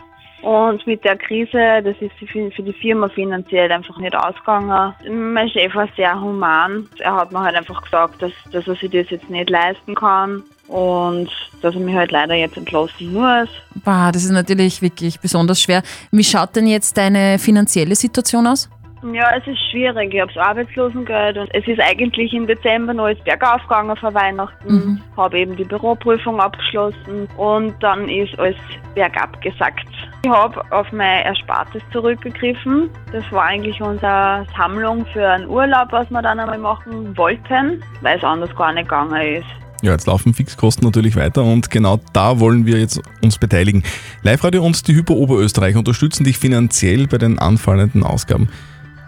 und 0.46 0.86
mit 0.86 1.04
der 1.04 1.18
Krise, 1.18 1.82
das 1.84 1.96
ist 2.00 2.14
für 2.30 2.62
die 2.62 2.74
Firma 2.74 3.10
finanziell 3.10 3.72
einfach 3.72 3.98
nicht 3.98 4.16
ausgegangen. 4.16 4.94
Mein 5.34 5.50
Chef 5.50 5.74
war 5.74 5.88
sehr 5.96 6.22
human. 6.22 6.88
Er 7.00 7.16
hat 7.16 7.32
mir 7.32 7.40
halt 7.40 7.56
einfach 7.56 7.82
gesagt, 7.82 8.22
dass, 8.22 8.32
dass 8.52 8.68
er 8.68 8.76
sich 8.76 8.92
das 8.92 9.10
jetzt 9.10 9.28
nicht 9.28 9.50
leisten 9.50 9.96
kann 9.96 10.44
und 10.68 11.32
dass 11.64 11.74
er 11.74 11.82
mich 11.82 11.96
halt 11.96 12.12
leider 12.12 12.36
jetzt 12.36 12.58
entlassen 12.58 13.12
muss. 13.12 13.50
Boah, 13.84 14.12
das 14.14 14.24
ist 14.24 14.30
natürlich 14.30 14.84
wirklich 14.84 15.20
besonders 15.20 15.60
schwer. 15.60 15.82
Wie 16.12 16.24
schaut 16.24 16.56
denn 16.56 16.68
jetzt 16.68 16.96
deine 16.96 17.40
finanzielle 17.40 17.96
Situation 17.96 18.46
aus? 18.46 18.70
Ja, 19.14 19.36
es 19.36 19.46
ist 19.48 19.60
schwierig. 19.72 20.14
Ich 20.14 20.22
habe 20.22 20.32
das 20.34 20.44
Arbeitslosengeld 20.44 21.38
und 21.38 21.50
es 21.54 21.68
ist 21.68 21.80
eigentlich 21.80 22.34
im 22.34 22.46
Dezember 22.46 22.94
noch 22.94 23.06
alles 23.06 23.20
bergauf 23.24 23.62
gegangen 23.64 23.96
vor 23.98 24.14
Weihnachten. 24.14 25.02
Habe 25.18 25.40
eben 25.40 25.56
die 25.56 25.64
Büroprüfung 25.64 26.40
abgeschlossen 26.40 27.28
und 27.38 27.74
dann 27.82 28.08
ist 28.10 28.38
alles 28.40 28.56
bergab 28.94 29.40
gesackt. 29.42 29.88
Ich 30.26 30.32
habe 30.32 30.60
auf 30.72 30.92
mein 30.92 31.24
Erspartes 31.24 31.84
zurückgegriffen. 31.92 32.90
Das 33.12 33.24
war 33.32 33.44
eigentlich 33.44 33.80
unsere 33.80 34.44
Sammlung 34.58 35.06
für 35.14 35.30
einen 35.30 35.48
Urlaub, 35.48 35.92
was 35.92 36.10
wir 36.10 36.20
dann 36.24 36.40
einmal 36.40 36.58
machen 36.58 37.16
wollten, 37.16 37.84
weil 38.02 38.18
es 38.18 38.24
anders 38.24 38.50
gar 38.56 38.74
nicht 38.74 38.90
gegangen 38.90 39.22
ist. 39.22 39.46
Ja, 39.84 39.92
jetzt 39.92 40.08
laufen 40.08 40.34
Fixkosten 40.34 40.84
natürlich 40.84 41.16
weiter 41.16 41.44
und 41.44 41.70
genau 41.70 42.00
da 42.12 42.40
wollen 42.40 42.66
wir 42.66 42.80
jetzt 42.80 43.00
uns 43.22 43.38
beteiligen. 43.38 43.84
Live-Radio 44.24 44.66
und 44.66 44.88
die 44.88 44.96
Hypo 44.96 45.14
Oberösterreich 45.14 45.76
unterstützen 45.76 46.24
dich 46.24 46.40
finanziell 46.40 47.06
bei 47.06 47.20
den 47.20 47.38
anfallenden 47.38 48.02
Ausgaben. 48.02 48.50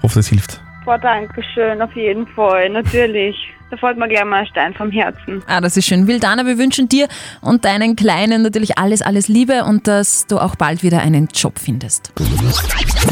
Hoffe, 0.04 0.20
das 0.20 0.28
hilft. 0.28 0.62
Boah, 0.88 0.98
danke 0.98 1.44
schön, 1.54 1.82
auf 1.82 1.94
jeden 1.98 2.26
Fall, 2.28 2.70
natürlich. 2.70 3.36
Da 3.70 3.76
fällt 3.76 3.98
mir 3.98 4.08
gleich 4.08 4.24
mal 4.24 4.40
ein 4.40 4.48
Stein 4.48 4.74
vom 4.74 4.90
Herzen. 4.90 5.44
Ah, 5.46 5.60
das 5.60 5.76
ist 5.76 5.86
schön. 5.86 6.08
Wildana, 6.08 6.46
wir 6.46 6.58
wünschen 6.58 6.88
dir 6.88 7.10
und 7.42 7.66
deinen 7.66 7.98
Kleinen 7.98 8.42
natürlich 8.42 8.78
alles, 8.78 9.02
alles 9.02 9.28
Liebe 9.28 9.66
und 9.66 9.86
dass 9.86 10.28
du 10.28 10.40
auch 10.40 10.56
bald 10.56 10.84
wieder 10.84 11.02
einen 11.02 11.28
Job 11.34 11.60
findest. 11.60 12.14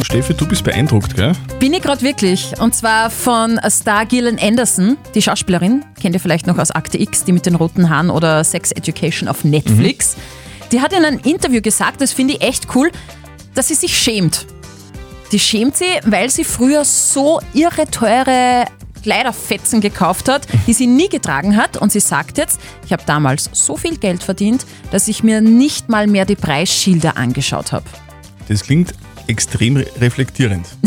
Steffi, 0.03 0.34
du 0.36 0.48
bist 0.48 0.63
beeindruckt, 0.63 1.17
gell? 1.17 1.34
Bin 1.60 1.74
ich 1.74 1.82
gerade 1.82 2.01
wirklich. 2.01 2.53
Und 2.62 2.74
zwar 2.74 3.10
von 3.10 3.60
Star 3.67 4.05
Gillian 4.05 4.39
Anderson, 4.39 4.96
die 5.13 5.22
Schauspielerin. 5.22 5.84
Kennt 6.01 6.15
ihr 6.15 6.22
vielleicht 6.22 6.48
noch 6.48 6.58
aus 6.58 6.72
Akte 6.72 6.98
X, 6.98 7.25
die 7.25 7.34
mit 7.34 7.46
den 7.46 7.55
roten 7.55 7.89
Haaren 7.89 8.10
oder 8.10 8.46
Sex 8.46 8.72
Education 8.72 9.27
auf 9.27 9.44
Netflix. 9.44 10.15
Die 10.72 10.79
hat 10.79 10.94
in 10.94 11.03
einem 11.03 11.20
Interview 11.25 11.60
gesagt, 11.60 12.00
das 12.00 12.13
finde 12.13 12.36
ich 12.36 12.41
echt 12.41 12.74
cool, 12.74 12.89
dass 13.53 13.67
sie 13.67 13.75
sich 13.75 13.98
schämt. 13.98 14.48
Die 15.32 15.39
schämt 15.39 15.75
sie, 15.77 15.86
weil 16.05 16.29
sie 16.29 16.44
früher 16.44 16.86
so 16.86 17.39
irre 17.53 17.86
teure 17.89 18.65
Kleiderfetzen 19.03 19.82
gekauft 19.82 20.29
hat, 20.29 20.48
die 20.67 20.74
sie 20.74 20.88
nie 20.88 21.10
getragen 21.10 21.58
hat. 21.58 21.77
Und 21.77 21.91
sie 21.91 22.00
sagt 22.00 22.38
jetzt, 22.38 22.60
ich 22.86 22.91
habe 22.94 23.03
damals 23.05 23.50
so 23.53 23.77
viel 23.77 23.98
Geld 23.98 24.24
verdient, 24.24 24.65
dass 24.91 25.08
ich 25.08 25.24
mir 25.24 25.41
nicht 25.41 25.89
mal 25.89 26.08
mehr 26.08 26.25
die 26.25 26.36
Preisschilder 26.36 27.17
angeschaut 27.17 27.72
habe. 27.72 27.86
Das 28.48 28.63
klingt 28.63 28.94
extrem 29.27 29.77
re- 29.77 29.86
reflektierend. 30.00 30.67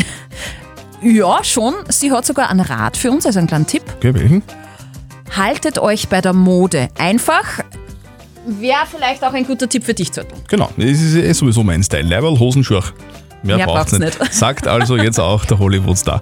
Ja, 1.01 1.45
schon. 1.45 1.75
Sie 1.91 2.11
hat 2.11 2.27
sogar 2.27 2.51
einen 2.51 2.59
Rat 2.59 2.97
für 2.97 3.13
uns, 3.13 3.25
also 3.25 3.39
einen 3.39 3.47
kleinen 3.47 3.69
Tipp. 3.69 3.85
Okay, 3.99 4.13
welchen? 4.15 4.43
Haltet 5.37 5.79
euch 5.79 6.09
bei 6.09 6.21
der 6.21 6.33
Mode 6.33 6.89
einfach. 6.99 7.61
Wäre 8.45 8.81
vielleicht 8.91 9.23
auch 9.23 9.33
ein 9.33 9.47
guter 9.47 9.69
Tipp 9.69 9.85
für 9.85 9.95
dich 9.95 10.11
zu 10.11 10.27
tun. 10.27 10.41
Genau, 10.49 10.69
das 10.77 10.87
ist 11.01 11.15
eh 11.15 11.33
sowieso 11.33 11.63
mein 11.63 11.85
Style. 11.85 12.03
Leiberl, 12.03 12.37
Hosen, 12.41 12.65
Schurch. 12.65 12.93
Mehr, 13.43 13.57
Mehr 13.57 13.67
braucht's 13.67 13.93
braucht's 13.93 13.99
nicht. 13.99 14.21
nicht. 14.21 14.35
Sagt 14.39 14.67
also 14.67 14.97
jetzt 14.97 15.21
auch 15.21 15.45
der 15.45 15.59
Hollywood-Star. 15.59 16.21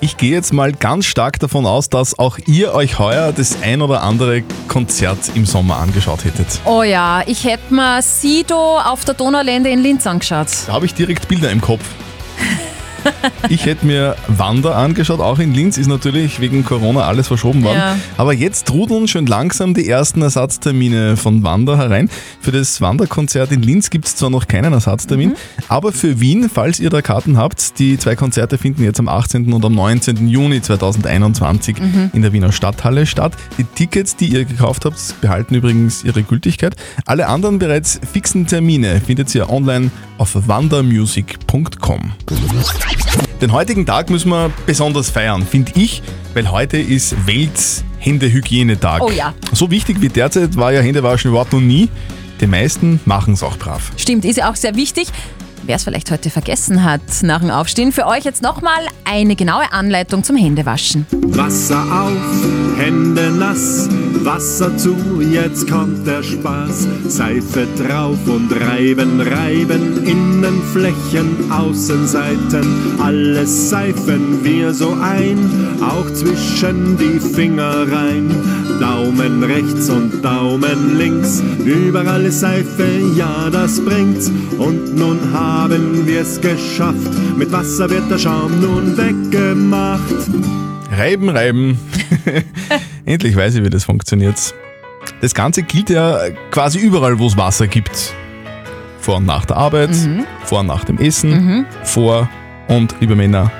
Ich 0.00 0.16
gehe 0.16 0.32
jetzt 0.32 0.52
mal 0.52 0.72
ganz 0.72 1.06
stark 1.06 1.38
davon 1.38 1.66
aus, 1.66 1.88
dass 1.88 2.18
auch 2.18 2.38
ihr 2.46 2.74
euch 2.74 2.98
heuer 2.98 3.32
das 3.32 3.56
ein 3.62 3.80
oder 3.82 4.02
andere 4.02 4.42
Konzert 4.68 5.18
im 5.34 5.46
Sommer 5.46 5.78
angeschaut 5.78 6.24
hättet. 6.24 6.46
Oh 6.64 6.82
ja, 6.82 7.22
ich 7.26 7.44
hätte 7.44 7.72
mir 7.72 8.02
Sido 8.02 8.78
auf 8.78 9.04
der 9.04 9.14
Donaulände 9.14 9.70
in 9.70 9.82
Linz 9.82 10.06
angeschaut. 10.06 10.48
Da 10.66 10.74
habe 10.74 10.86
ich 10.86 10.94
direkt 10.94 11.26
Bilder 11.28 11.50
im 11.50 11.60
Kopf. 11.60 11.82
Ich 13.48 13.66
hätte 13.66 13.86
mir 13.86 14.16
Wander 14.28 14.76
angeschaut, 14.76 15.20
auch 15.20 15.38
in 15.38 15.54
Linz 15.54 15.76
ist 15.78 15.86
natürlich 15.86 16.40
wegen 16.40 16.64
Corona 16.64 17.02
alles 17.02 17.28
verschoben 17.28 17.62
worden. 17.64 17.76
Ja. 17.78 17.96
Aber 18.16 18.32
jetzt 18.32 18.66
trudeln 18.66 19.08
schon 19.08 19.26
langsam 19.26 19.74
die 19.74 19.88
ersten 19.88 20.22
Ersatztermine 20.22 21.16
von 21.16 21.42
Wander 21.42 21.76
herein. 21.78 22.08
Für 22.40 22.52
das 22.52 22.80
Wanderkonzert 22.80 23.52
in 23.52 23.62
Linz 23.62 23.90
gibt 23.90 24.06
es 24.06 24.16
zwar 24.16 24.30
noch 24.30 24.46
keinen 24.48 24.72
Ersatztermin, 24.72 25.30
Mhm. 25.30 25.34
aber 25.68 25.92
für 25.92 26.20
Wien, 26.20 26.50
falls 26.52 26.80
ihr 26.80 26.90
da 26.90 27.02
Karten 27.02 27.36
habt, 27.36 27.78
die 27.78 27.98
zwei 27.98 28.16
Konzerte 28.16 28.58
finden 28.58 28.82
jetzt 28.84 28.98
am 29.00 29.08
18. 29.08 29.52
und 29.52 29.64
am 29.64 29.74
19. 29.74 30.28
Juni 30.28 30.60
2021 30.62 31.78
Mhm. 31.80 32.10
in 32.12 32.22
der 32.22 32.32
Wiener 32.32 32.52
Stadthalle 32.52 33.06
statt. 33.06 33.32
Die 33.58 33.64
Tickets, 33.64 34.16
die 34.16 34.26
ihr 34.26 34.44
gekauft 34.44 34.84
habt, 34.84 35.20
behalten 35.20 35.54
übrigens 35.54 36.04
ihre 36.04 36.22
Gültigkeit. 36.22 36.76
Alle 37.06 37.26
anderen 37.28 37.58
bereits 37.58 38.00
fixen 38.12 38.46
Termine 38.46 39.00
findet 39.04 39.34
ihr 39.34 39.50
online 39.50 39.90
auf 40.18 40.34
wandermusic.com. 40.48 42.12
Den 43.40 43.52
heutigen 43.52 43.84
Tag 43.84 44.10
müssen 44.10 44.30
wir 44.30 44.50
besonders 44.66 45.10
feiern, 45.10 45.46
finde 45.46 45.72
ich, 45.74 46.02
weil 46.32 46.50
heute 46.50 46.78
ist 46.78 47.14
Welthändehygienetag. 47.26 49.02
Oh 49.02 49.10
ja. 49.10 49.34
So 49.52 49.70
wichtig 49.70 50.00
wie 50.00 50.08
derzeit 50.08 50.56
war 50.56 50.72
ja 50.72 50.80
Händewaschen 50.80 51.30
überhaupt 51.30 51.52
noch 51.52 51.60
nie. 51.60 51.88
Die 52.40 52.46
meisten 52.46 53.00
machen 53.04 53.34
es 53.34 53.42
auch 53.42 53.58
brav. 53.58 53.92
Stimmt, 53.96 54.24
ist 54.24 54.36
ja 54.36 54.50
auch 54.50 54.56
sehr 54.56 54.74
wichtig. 54.76 55.08
Wer 55.66 55.76
es 55.76 55.84
vielleicht 55.84 56.10
heute 56.10 56.28
vergessen 56.28 56.84
hat 56.84 57.00
nach 57.22 57.40
dem 57.40 57.50
Aufstehen, 57.50 57.90
für 57.92 58.06
euch 58.06 58.24
jetzt 58.24 58.42
nochmal 58.42 58.86
eine 59.04 59.34
genaue 59.34 59.72
Anleitung 59.72 60.22
zum 60.22 60.36
Händewaschen. 60.36 61.06
Wasser 61.10 61.82
auf, 61.82 62.78
Hände 62.78 63.30
nass, 63.30 63.88
Wasser 64.24 64.74
zu, 64.78 64.96
jetzt 65.20 65.70
kommt 65.70 66.06
der 66.06 66.22
Spaß. 66.22 66.88
Seife 67.08 67.66
drauf 67.76 68.18
und 68.26 68.50
reiben, 68.52 69.20
reiben, 69.20 70.02
Innenflächen, 70.04 71.50
Außenseiten, 71.50 72.98
alles 73.00 73.70
seifen 73.70 74.42
wir 74.42 74.72
so 74.72 74.96
ein, 75.00 75.38
auch 75.82 76.10
zwischen 76.14 76.96
die 76.96 77.20
Finger 77.20 77.86
rein. 77.92 78.30
Daumen 78.80 79.42
rechts 79.42 79.90
und 79.90 80.24
Daumen 80.24 80.96
links, 80.96 81.42
überall 81.64 82.24
ist 82.24 82.40
Seife, 82.40 82.86
ja 83.14 83.50
das 83.50 83.78
bringt's. 83.84 84.30
Und 84.58 84.96
nun 84.96 85.18
haben 85.32 86.06
wir's 86.06 86.40
geschafft, 86.40 87.12
mit 87.36 87.52
Wasser 87.52 87.90
wird 87.90 88.10
der 88.10 88.18
Schaum 88.18 88.60
nun 88.60 88.96
weggemacht. 88.96 90.63
Reiben, 90.96 91.28
reiben. 91.28 91.78
Endlich 93.04 93.36
weiß 93.36 93.56
ich, 93.56 93.64
wie 93.64 93.70
das 93.70 93.84
funktioniert. 93.84 94.54
Das 95.20 95.34
Ganze 95.34 95.62
gilt 95.62 95.90
ja 95.90 96.18
quasi 96.50 96.78
überall, 96.78 97.18
wo 97.18 97.26
es 97.26 97.36
Wasser 97.36 97.66
gibt. 97.66 98.12
Vor 99.00 99.16
und 99.16 99.26
nach 99.26 99.44
der 99.44 99.56
Arbeit, 99.56 99.90
Mhm. 99.90 100.24
vor 100.44 100.60
und 100.60 100.66
nach 100.66 100.84
dem 100.84 100.98
Essen, 100.98 101.66
vor 101.82 102.28
und, 102.68 102.94
liebe 103.00 103.14
Männer, 103.14 103.50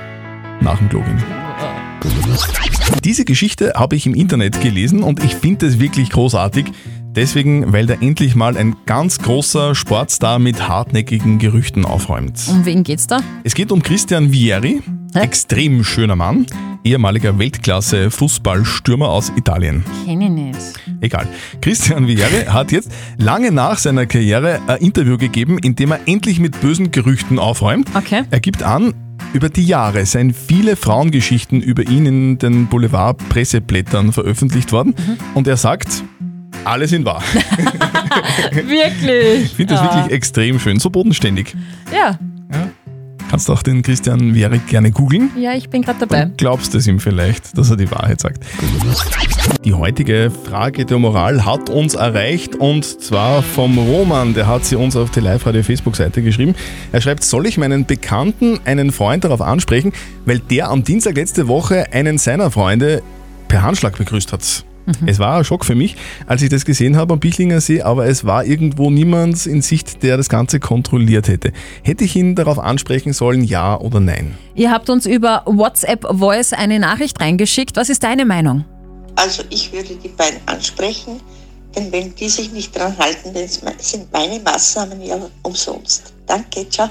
nach 0.60 0.78
dem 0.78 0.88
Klo 0.88 1.00
gehen. 1.00 1.22
Diese 3.02 3.24
Geschichte 3.24 3.72
habe 3.76 3.96
ich 3.96 4.06
im 4.06 4.14
Internet 4.14 4.60
gelesen 4.62 5.02
und 5.02 5.22
ich 5.22 5.34
finde 5.34 5.66
es 5.66 5.78
wirklich 5.78 6.10
großartig. 6.10 6.66
Deswegen, 7.14 7.72
weil 7.72 7.86
da 7.86 7.94
endlich 7.94 8.34
mal 8.34 8.56
ein 8.56 8.74
ganz 8.86 9.18
großer 9.18 9.76
Sportstar 9.76 10.40
mit 10.40 10.68
hartnäckigen 10.68 11.38
Gerüchten 11.38 11.84
aufräumt. 11.84 12.40
Um 12.48 12.64
wen 12.64 12.82
geht's 12.82 13.06
da? 13.06 13.20
Es 13.44 13.54
geht 13.54 13.70
um 13.70 13.82
Christian 13.82 14.32
Vieri, 14.32 14.82
extrem 15.14 15.84
schöner 15.84 16.16
Mann, 16.16 16.46
ehemaliger 16.82 17.38
Weltklasse-Fußballstürmer 17.38 19.08
aus 19.08 19.30
Italien. 19.36 19.84
Kenn 20.04 20.20
ich 20.22 20.30
nicht. 20.30 20.58
Egal. 21.00 21.28
Christian 21.60 22.08
Vieri 22.08 22.46
hat 22.46 22.72
jetzt 22.72 22.90
lange 23.16 23.52
nach 23.52 23.78
seiner 23.78 24.06
Karriere 24.06 24.60
ein 24.66 24.78
Interview 24.78 25.16
gegeben, 25.16 25.58
in 25.58 25.76
dem 25.76 25.92
er 25.92 26.00
endlich 26.06 26.40
mit 26.40 26.60
bösen 26.60 26.90
Gerüchten 26.90 27.38
aufräumt. 27.38 27.90
Okay. 27.94 28.24
Er 28.30 28.40
gibt 28.40 28.64
an, 28.64 28.92
über 29.32 29.48
die 29.48 29.66
Jahre 29.66 30.04
seien 30.06 30.32
viele 30.34 30.76
Frauengeschichten 30.76 31.60
über 31.60 31.82
ihn 31.88 32.06
in 32.06 32.38
den 32.38 32.66
Boulevard-Presseblättern 32.66 34.12
veröffentlicht 34.12 34.72
worden. 34.72 34.94
Und 35.34 35.46
er 35.46 35.56
sagt, 35.56 36.04
alle 36.64 36.86
sind 36.88 37.04
wahr. 37.04 37.22
Wirklich? 38.52 39.44
Ich 39.46 39.54
finde 39.54 39.74
das 39.74 39.82
Ja. 39.82 39.94
wirklich 39.94 40.12
extrem 40.16 40.58
schön, 40.58 40.78
so 40.78 40.90
bodenständig. 40.90 41.54
Ja. 41.92 42.18
Kann 42.50 42.72
Kannst 43.30 43.50
auch 43.50 43.62
den 43.62 43.82
Christian 43.82 44.34
Wierig 44.34 44.66
gerne 44.68 44.92
googeln. 44.92 45.30
Ja, 45.36 45.54
ich 45.54 45.68
bin 45.68 45.82
gerade 45.82 45.98
dabei. 46.06 46.30
Glaubst 46.36 46.74
es 46.76 46.86
ihm 46.86 47.00
vielleicht, 47.00 47.58
dass 47.58 47.68
er 47.70 47.76
die 47.76 47.90
Wahrheit 47.90 48.20
sagt? 48.20 48.44
Die 49.64 49.74
heutige 49.74 50.30
Frage 50.30 50.84
der 50.84 50.98
Moral 50.98 51.44
hat 51.44 51.68
uns 51.68 51.94
erreicht 51.94 52.54
und 52.54 52.84
zwar 52.84 53.42
vom 53.42 53.76
Roman. 53.78 54.34
Der 54.34 54.46
hat 54.46 54.64
sie 54.64 54.76
uns 54.76 54.94
auf 54.94 55.10
die 55.10 55.20
Live-Radio-Facebook-Seite 55.20 56.22
geschrieben. 56.22 56.54
Er 56.92 57.00
schreibt, 57.00 57.24
soll 57.24 57.46
ich 57.46 57.58
meinen 57.58 57.86
Bekannten, 57.86 58.60
einen 58.66 58.92
Freund 58.92 59.24
darauf 59.24 59.40
ansprechen, 59.40 59.92
weil 60.26 60.38
der 60.38 60.68
am 60.68 60.84
Dienstag 60.84 61.16
letzte 61.16 61.48
Woche 61.48 61.92
einen 61.92 62.18
seiner 62.18 62.52
Freunde 62.52 63.02
per 63.48 63.62
Handschlag 63.62 63.96
begrüßt 63.98 64.32
hat. 64.32 64.64
Es 65.06 65.18
war 65.18 65.38
ein 65.38 65.44
Schock 65.44 65.64
für 65.64 65.74
mich, 65.74 65.96
als 66.26 66.42
ich 66.42 66.48
das 66.48 66.64
gesehen 66.64 66.96
habe 66.96 67.14
am 67.14 67.20
Bichlinger 67.20 67.60
See, 67.60 67.82
aber 67.82 68.06
es 68.06 68.24
war 68.24 68.44
irgendwo 68.44 68.90
niemand 68.90 69.46
in 69.46 69.62
Sicht, 69.62 70.02
der 70.02 70.16
das 70.16 70.28
Ganze 70.28 70.60
kontrolliert 70.60 71.28
hätte. 71.28 71.52
Hätte 71.82 72.04
ich 72.04 72.16
ihn 72.16 72.34
darauf 72.34 72.58
ansprechen 72.58 73.12
sollen, 73.12 73.42
ja 73.42 73.78
oder 73.78 74.00
nein? 74.00 74.36
Ihr 74.54 74.70
habt 74.70 74.90
uns 74.90 75.06
über 75.06 75.42
WhatsApp 75.46 76.06
Voice 76.10 76.52
eine 76.52 76.78
Nachricht 76.78 77.20
reingeschickt. 77.20 77.76
Was 77.76 77.88
ist 77.88 78.02
deine 78.02 78.24
Meinung? 78.24 78.64
Also 79.16 79.42
ich 79.50 79.72
würde 79.72 79.94
die 79.94 80.08
beiden 80.08 80.40
ansprechen, 80.46 81.20
denn 81.76 81.90
wenn 81.92 82.14
die 82.14 82.28
sich 82.28 82.52
nicht 82.52 82.76
dran 82.76 82.96
halten, 82.98 83.32
dann 83.32 83.48
sind 83.78 84.12
meine 84.12 84.40
Maßnahmen 84.40 85.02
ja 85.02 85.18
umsonst. 85.42 86.12
Danke, 86.26 86.68
ciao. 86.68 86.88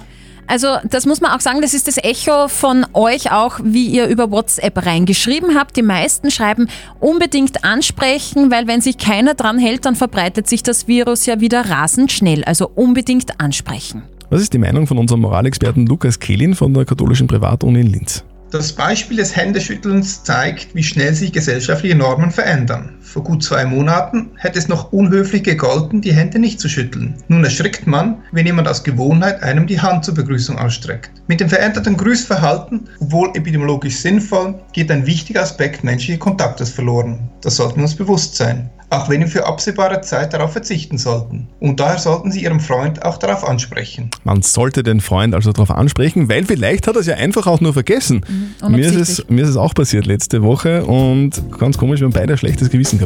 Also 0.48 0.78
das 0.90 1.06
muss 1.06 1.22
man 1.22 1.32
auch 1.32 1.40
sagen, 1.40 1.62
das 1.62 1.74
ist 1.74 1.88
das 1.88 1.98
Echo 1.98 2.48
von 2.48 2.86
euch 2.94 3.32
auch, 3.32 3.60
wie 3.64 3.88
ihr 3.88 4.08
über 4.08 4.32
WhatsApp 4.32 4.86
reingeschrieben 4.86 5.56
habt. 5.58 5.76
Die 5.76 5.82
meisten 5.82 6.32
schreiben 6.32 6.68
unbedingt 7.00 7.64
ansprechen, 7.64 8.52
weil 8.52 8.68
wenn 8.68 8.82
sich 8.82 8.98
keiner 8.98 9.34
dran 9.34 9.58
hält, 9.58 9.86
dann 9.86 9.96
verbreitet 9.96 10.48
sich 10.48 10.64
das 10.64 10.88
Virus 10.88 11.26
ja 11.26 11.40
wieder 11.40 11.70
rasend 11.70 12.12
schnell. 12.12 12.44
Also 12.44 12.70
unbedingt 12.76 13.40
ansprechen. 13.40 14.04
Was 14.30 14.42
ist 14.42 14.54
die 14.54 14.58
Meinung 14.58 14.88
von 14.88 14.98
unserem 14.98 15.22
Moralexperten 15.22 15.86
Lukas 15.86 16.20
Kehlin 16.20 16.56
von 16.56 16.74
der 16.74 16.86
katholischen 16.86 17.28
Privatuni 17.28 17.82
in 17.82 17.88
Linz? 17.88 18.24
Das 18.52 18.74
Beispiel 18.74 19.18
des 19.18 19.36
Händeschüttelns 19.36 20.24
zeigt, 20.24 20.76
wie 20.76 20.84
schnell 20.84 21.16
sich 21.16 21.32
gesellschaftliche 21.32 21.96
Normen 21.96 22.30
verändern. 22.30 22.94
Vor 23.14 23.24
gut 23.24 23.44
zwei 23.44 23.64
Monaten 23.64 24.32
hätte 24.38 24.58
es 24.58 24.68
noch 24.68 24.92
unhöflich 24.92 25.44
gegolten, 25.44 26.02
die 26.02 26.16
Hände 26.16 26.40
nicht 26.40 26.60
zu 26.60 26.68
schütteln. 26.68 27.14
Nun 27.28 27.44
erschrickt 27.44 27.86
man, 27.86 28.24
wenn 28.32 28.48
jemand 28.48 28.68
aus 28.68 28.84
Gewohnheit 28.84 29.44
einem 29.44 29.68
die 29.68 29.80
Hand 29.80 30.04
zur 30.04 30.16
Begrüßung 30.16 30.58
ausstreckt. 30.58 31.12
Mit 31.28 31.40
dem 31.40 31.48
veränderten 31.48 31.96
Grüßverhalten, 31.96 32.90
obwohl 33.00 33.30
epidemiologisch 33.36 33.98
sinnvoll, 33.98 34.56
geht 34.72 34.90
ein 34.90 35.06
wichtiger 35.06 35.44
Aspekt 35.44 35.84
menschlichen 35.84 36.20
Kontaktes 36.20 36.72
verloren. 36.72 37.30
Das 37.42 37.58
sollten 37.58 37.76
wir 37.76 37.84
uns 37.84 37.96
bewusst 37.96 38.36
sein. 38.36 38.72
Auch 38.94 39.10
wenn 39.10 39.22
wir 39.22 39.28
für 39.28 39.48
absehbare 39.48 40.02
Zeit 40.02 40.34
darauf 40.34 40.52
verzichten 40.52 41.00
sollten. 41.00 41.48
Und 41.60 41.80
daher 41.80 41.98
sollten 41.98 42.32
Sie 42.32 42.44
Ihrem 42.44 42.60
Freund 42.60 43.04
auch 43.04 43.18
darauf 43.18 43.44
ansprechen. 43.44 44.12
Man 44.24 44.44
sollte 44.44 44.84
den 44.84 45.02
Freund 45.02 45.34
also 45.34 45.52
darauf 45.52 45.72
ansprechen, 45.72 46.30
weil 46.30 46.46
vielleicht 46.46 46.86
hat 46.86 46.96
er 46.96 47.00
es 47.00 47.08
ja 47.08 47.16
einfach 47.16 47.48
auch 47.48 47.60
nur 47.60 47.74
vergessen. 47.74 48.24
Mhm, 48.62 48.72
mir, 48.72 48.86
ist 48.86 48.96
es, 48.96 49.30
mir 49.30 49.46
ist 49.46 49.50
es 49.50 49.58
auch 49.58 49.74
passiert 49.74 50.06
letzte 50.06 50.44
Woche 50.44 50.86
und 50.86 51.42
ganz 51.58 51.76
komisch, 51.80 52.02
wir 52.02 52.06
haben 52.06 52.14
beide 52.14 52.34
ein 52.34 52.38
schlechtes 52.38 52.70
Gewissen 52.70 53.00
gehabt. 53.00 53.03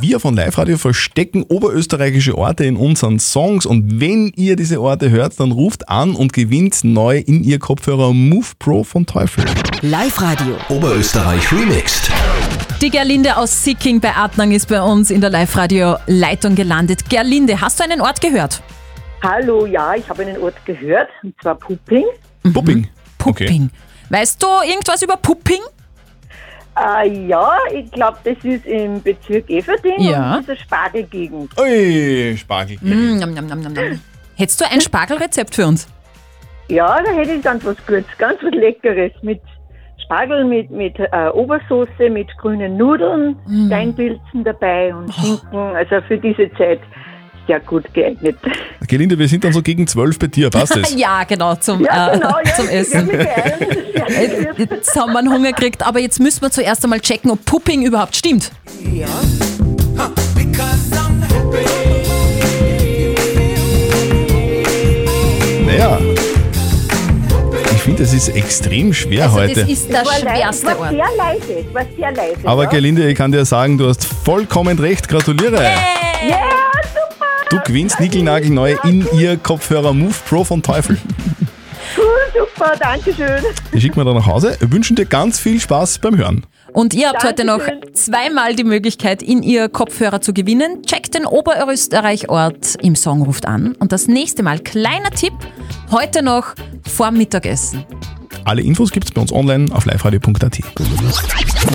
Wir 0.00 0.20
von 0.20 0.34
Live 0.34 0.58
Radio 0.58 0.78
verstecken 0.78 1.42
oberösterreichische 1.42 2.36
Orte 2.36 2.64
in 2.64 2.76
unseren 2.76 3.18
Songs 3.18 3.66
und 3.66 4.00
wenn 4.00 4.32
ihr 4.36 4.56
diese 4.56 4.80
Orte 4.80 5.10
hört, 5.10 5.38
dann 5.40 5.52
ruft 5.52 5.88
an 5.88 6.14
und 6.14 6.32
gewinnt 6.32 6.84
neu 6.84 7.18
in 7.18 7.44
ihr 7.44 7.58
Kopfhörer 7.58 8.12
Move 8.12 8.46
Pro 8.58 8.84
von 8.84 9.06
Teufel. 9.06 9.44
Live 9.82 10.20
Radio. 10.20 10.56
Oberösterreich 10.68 11.52
Remixed. 11.52 12.10
Die 12.80 12.90
Gerlinde 12.90 13.36
aus 13.36 13.62
Sicking 13.62 14.00
bei 14.00 14.14
Adnang 14.14 14.52
ist 14.52 14.68
bei 14.68 14.82
uns 14.82 15.10
in 15.10 15.20
der 15.20 15.30
Live-Radio-Leitung 15.30 16.56
gelandet. 16.56 17.08
Gerlinde, 17.08 17.60
hast 17.60 17.78
du 17.78 17.84
einen 17.84 18.00
Ort 18.00 18.20
gehört? 18.20 18.60
Hallo, 19.22 19.66
ja, 19.66 19.94
ich 19.94 20.08
habe 20.08 20.22
einen 20.22 20.36
Ort 20.38 20.56
gehört, 20.64 21.08
und 21.22 21.34
zwar 21.40 21.54
Pupping. 21.54 22.04
Pupping? 22.52 22.88
Pupping. 23.18 23.70
Weißt 24.10 24.42
du 24.42 24.46
irgendwas 24.68 25.00
über 25.02 25.16
Pupping? 25.16 25.60
Äh, 26.74 27.26
ja, 27.26 27.50
ich 27.72 27.90
glaube, 27.90 28.18
das 28.24 28.36
ist 28.44 28.64
im 28.66 29.02
Bezirk 29.02 29.48
Everding 29.50 30.00
Ja. 30.00 30.36
und 30.36 30.42
diese 30.48 30.56
Spargelgegend. 30.56 31.50
Ui, 31.60 32.34
Spargel. 32.36 32.78
Mm, 32.80 33.18
nom, 33.18 33.34
nom, 33.34 33.46
nom, 33.46 33.60
nom, 33.60 33.72
nom. 33.72 34.00
Hättest 34.36 34.60
du 34.60 34.64
ein 34.70 34.80
Spargelrezept 34.80 35.54
für 35.54 35.66
uns? 35.66 35.86
Ja, 36.68 37.02
da 37.02 37.10
hätte 37.12 37.32
ich 37.32 37.42
ganz 37.42 37.64
was 37.64 37.76
Gutes, 37.86 38.06
ganz 38.16 38.38
was 38.42 38.52
Leckeres 38.54 39.12
mit 39.22 39.40
Spargel, 40.02 40.44
mit, 40.44 40.70
mit 40.70 40.98
äh, 40.98 41.28
Obersoße, 41.34 42.08
mit 42.10 42.28
grünen 42.38 42.76
Nudeln, 42.78 43.36
Mm. 43.46 43.66
Steinpilzen 43.66 44.44
dabei 44.44 44.94
und 44.94 45.12
Schinken. 45.14 45.58
Also 45.76 46.00
für 46.08 46.16
diese 46.18 46.50
Zeit 46.54 46.80
sehr 47.46 47.60
gut 47.60 47.92
geeignet. 47.94 48.36
Gelinde, 48.86 49.18
wir 49.18 49.28
sind 49.28 49.44
dann 49.44 49.52
so 49.52 49.62
gegen 49.62 49.86
zwölf 49.86 50.18
bei 50.18 50.26
dir, 50.26 50.50
passt 50.50 50.76
es? 50.76 50.94
ja, 50.96 51.24
genau, 51.24 51.54
zum, 51.56 51.84
Ja, 51.84 52.12
äh, 52.12 52.18
genau, 52.18 52.34
ja, 52.44 52.54
zum 52.54 52.68
Essen. 52.68 53.10
Jetzt 54.58 54.96
haben 54.98 55.12
wir 55.12 55.18
einen 55.20 55.32
Hunger 55.32 55.52
gekriegt, 55.52 55.86
aber 55.86 56.00
jetzt 56.00 56.18
müssen 56.20 56.42
wir 56.42 56.50
zuerst 56.50 56.82
einmal 56.84 57.00
checken, 57.00 57.30
ob 57.30 57.44
Pupping 57.44 57.82
überhaupt 57.82 58.16
stimmt. 58.16 58.50
Naja. 65.66 65.98
Ich 67.74 67.82
finde, 67.82 68.02
es 68.04 68.12
ist 68.12 68.28
extrem 68.28 68.92
schwer 68.94 69.24
Also 69.24 69.36
heute. 69.40 69.60
das 69.60 69.68
ist 69.68 69.88
der 69.90 70.04
war 70.04 70.18
leise, 70.20 70.36
schwerste 70.36 70.66
war 70.66 70.80
Ort. 70.80 70.90
sehr 70.90 71.04
leise, 71.16 71.74
war 71.74 71.84
sehr 71.96 72.12
leise. 72.12 72.36
Aber 72.44 72.64
ja. 72.64 72.70
Gelinde, 72.70 73.08
ich 73.08 73.16
kann 73.16 73.32
dir 73.32 73.44
sagen, 73.44 73.78
du 73.78 73.88
hast 73.88 74.04
vollkommen 74.04 74.78
recht. 74.78 75.08
Gratuliere. 75.08 75.56
Ja, 75.62 75.70
super! 75.70 76.01
Du 77.52 77.60
gewinnst 77.60 78.00
Nigelnagelneu 78.00 78.76
in 78.82 79.06
ihr 79.12 79.36
Kopfhörer 79.36 79.92
Move 79.92 80.14
Pro 80.26 80.42
von 80.42 80.62
Teufel. 80.62 80.96
Cool, 81.94 82.04
super, 82.32 82.72
danke 82.80 83.12
schön. 83.12 83.42
Die 83.74 83.78
schicken 83.78 83.96
wir 83.96 84.06
dann 84.06 84.14
nach 84.14 84.24
Hause. 84.24 84.56
Wir 84.58 84.72
wünschen 84.72 84.96
dir 84.96 85.04
ganz 85.04 85.38
viel 85.38 85.60
Spaß 85.60 85.98
beim 85.98 86.16
Hören. 86.16 86.46
Und 86.72 86.94
ihr 86.94 87.10
habt 87.10 87.22
heute 87.22 87.44
noch 87.44 87.60
zweimal 87.92 88.56
die 88.56 88.64
Möglichkeit, 88.64 89.22
in 89.22 89.42
ihr 89.42 89.68
Kopfhörer 89.68 90.22
zu 90.22 90.32
gewinnen. 90.32 90.82
Checkt 90.84 91.12
den 91.12 91.26
Oberösterreich-Ort 91.26 92.76
im 92.80 92.96
Song 92.96 93.20
ruft 93.20 93.44
an. 93.44 93.74
Und 93.78 93.92
das 93.92 94.08
nächste 94.08 94.42
Mal, 94.42 94.58
kleiner 94.58 95.10
Tipp, 95.10 95.34
heute 95.90 96.22
noch 96.22 96.54
vorm 96.88 97.18
Mittagessen. 97.18 97.84
Alle 98.44 98.62
Infos 98.62 98.90
gibt's 98.90 99.10
bei 99.12 99.20
uns 99.20 99.32
online 99.32 99.74
auf 99.74 99.84
liveradio.at. 99.86 100.60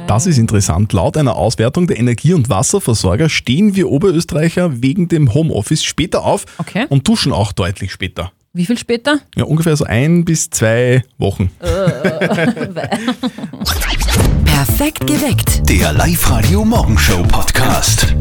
Das 0.07 0.25
ist 0.25 0.37
interessant. 0.37 0.91
Laut 0.93 1.17
einer 1.17 1.35
Auswertung 1.35 1.87
der 1.87 1.97
Energie- 1.99 2.33
und 2.33 2.49
Wasserversorger 2.49 3.29
stehen 3.29 3.75
wir 3.75 3.89
Oberösterreicher 3.89 4.81
wegen 4.81 5.07
dem 5.07 5.33
Homeoffice 5.33 5.83
später 5.83 6.23
auf 6.23 6.45
Okay. 6.57 6.85
und 6.89 7.07
duschen 7.07 7.31
auch 7.33 7.51
deutlich 7.51 7.91
später. 7.91 8.31
Wie 8.53 8.65
viel 8.65 8.77
später? 8.77 9.19
Ja, 9.35 9.43
ungefähr 9.45 9.75
so 9.77 9.85
ein 9.85 10.25
bis 10.25 10.49
zwei 10.49 11.03
Wochen. 11.17 11.51
Perfekt 14.45 15.05
geweckt. 15.05 15.69
Der 15.69 15.93
Live-Radio 15.93 16.65
Morgenshow 16.65 17.21
Podcast. 17.23 18.15